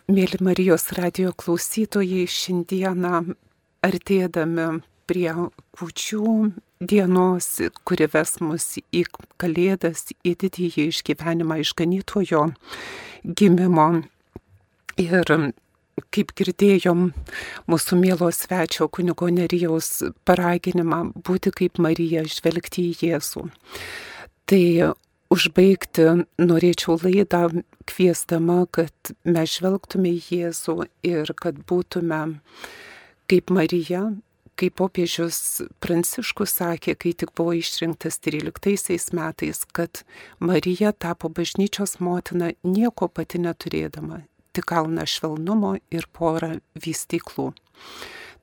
Mėly 0.06 0.38
Marijos 0.44 0.92
radio 0.94 1.32
klausytojai, 1.34 2.28
šiandieną 2.30 3.24
artėdami 3.82 4.66
prie 5.10 5.32
kučių 5.74 6.52
dienos, 6.78 7.48
kuri 7.88 8.06
ves 8.12 8.36
mus 8.44 8.68
į 8.78 9.02
Kalėdas, 9.40 10.12
į 10.22 10.36
didįjį 10.44 10.86
išgyvenimą 10.92 11.58
išganytojo 11.64 12.44
gimimo. 13.26 13.88
Ir 14.96 15.32
kaip 16.12 16.32
girdėjom 16.37 17.11
mūsų 17.70 17.98
mielo 18.00 18.28
svečio 18.35 18.88
kunigo 18.92 19.28
Nerijaus 19.32 20.02
paraginimą 20.28 21.02
būti 21.26 21.52
kaip 21.56 21.80
Marija, 21.82 22.24
žvelgti 22.28 22.90
į 22.90 22.96
Jėzų. 23.06 23.46
Tai 24.46 24.62
užbaigti 25.32 26.06
norėčiau 26.42 26.98
laidą 27.02 27.48
kviesdama, 27.88 28.64
kad 28.70 29.14
mes 29.24 29.56
žvelgtume 29.56 30.12
į 30.18 30.22
Jėzų 30.37 30.78
ir 31.06 31.32
kad 31.38 31.59
būtume 31.66 32.22
kaip 33.30 33.50
Marija, 33.50 34.04
kaip 34.56 34.76
popiežius 34.80 35.62
Pranciškus 35.85 36.56
sakė, 36.61 36.94
kai 36.96 37.12
tik 37.18 37.35
buvo 37.37 37.56
išrinktas 37.59 38.20
13 38.24 39.12
metais, 39.16 39.64
kad 39.76 40.02
Marija 40.38 40.92
tapo 40.92 41.28
bažnyčios 41.28 41.98
motina 42.00 42.52
nieko 42.64 43.09
pati 43.09 43.40
neturėdama, 43.42 44.22
tik 44.56 44.68
kalną 44.72 45.04
švelnumo 45.08 45.76
ir 45.92 46.08
porą 46.16 46.56
vystyklų. 46.80 47.50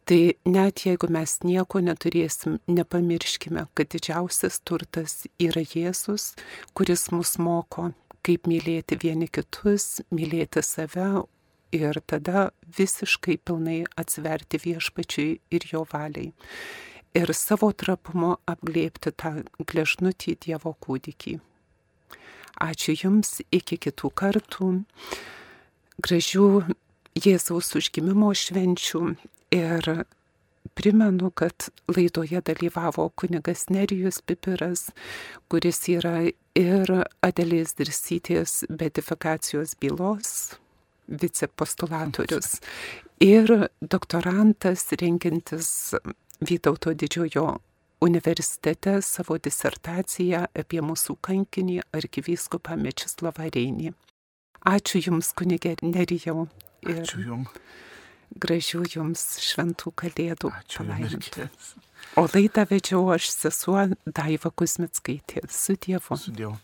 Tai 0.04 0.22
net 0.46 0.84
jeigu 0.84 1.08
mes 1.16 1.38
nieko 1.48 1.80
neturėsim, 1.80 2.58
nepamirškime, 2.68 3.70
kad 3.72 3.92
didžiausias 3.94 4.60
turtas 4.68 5.22
yra 5.40 5.64
Jėzus, 5.64 6.34
kuris 6.76 7.08
mus 7.16 7.38
moko, 7.40 7.94
kaip 8.24 8.50
mylėti 8.52 8.98
vieni 9.00 9.30
kitus, 9.32 10.02
mylėti 10.12 10.64
save 10.64 11.24
ir 11.74 12.02
tada 12.06 12.50
visiškai 12.78 13.38
pilnai 13.48 13.80
atsiverti 13.96 14.60
viešpačiui 14.66 15.30
ir 15.56 15.68
jo 15.72 15.86
valiai. 15.94 16.34
Ir 17.16 17.32
savo 17.38 17.70
trapumo 17.72 18.36
apglėpti 18.50 19.14
tą 19.16 19.38
gležnutį 19.70 20.36
Dievo 20.44 20.74
kūdikį. 20.84 21.38
Ačiū 22.64 22.96
Jums, 22.98 23.40
iki 23.54 23.80
kitų 23.82 24.12
kartų, 24.20 24.70
gražių 26.02 26.48
Jėzaus 27.14 27.76
užgimimo 27.78 28.32
švenčių 28.34 29.02
ir 29.54 29.90
primenu, 30.74 31.30
kad 31.30 31.70
laidoje 31.92 32.42
dalyvavo 32.42 33.10
kunigas 33.16 33.68
Nerijus 33.70 34.22
Pipiras, 34.26 34.90
kuris 35.52 35.84
yra 35.94 36.32
ir 36.58 36.94
Adelės 37.22 37.76
Dirsytės 37.78 38.64
betifikacijos 38.70 39.76
bylos 39.82 40.56
vicepostulatorius 41.08 42.58
ir 43.22 43.70
doktorantas 43.82 44.88
rengintis 45.00 45.94
Vytauto 46.44 46.92
didžiojo 46.92 47.60
universitete 48.04 48.98
savo 49.02 49.38
disertaciją 49.40 50.42
apie 50.60 50.82
mūsų 50.84 51.16
kankinį 51.24 51.78
arkivyskupą 51.96 52.76
Mečislavą 52.82 53.48
Reinį. 53.54 53.94
Ačiū 54.64 55.02
Jums, 55.04 55.34
kunigė 55.36 55.76
Nerijau. 55.84 56.48
Ir 56.88 57.02
Ačiū 57.04 57.24
Jums. 57.28 57.58
Gražių 58.44 58.84
Jums 58.90 59.24
šventų 59.44 59.92
kalėdų. 60.00 60.52
Ačiū 60.64 60.86
palaiminti. 60.86 61.50
O 62.20 62.26
laidą 62.28 62.66
vedžiau 62.70 63.08
aš 63.14 63.30
sesuo 63.32 63.88
Daiva 64.06 64.52
Kusmitskaitė. 64.52 65.44
Su 65.52 65.76
Dievu. 65.76 66.18
Su 66.20 66.34
Dievu. 66.36 66.56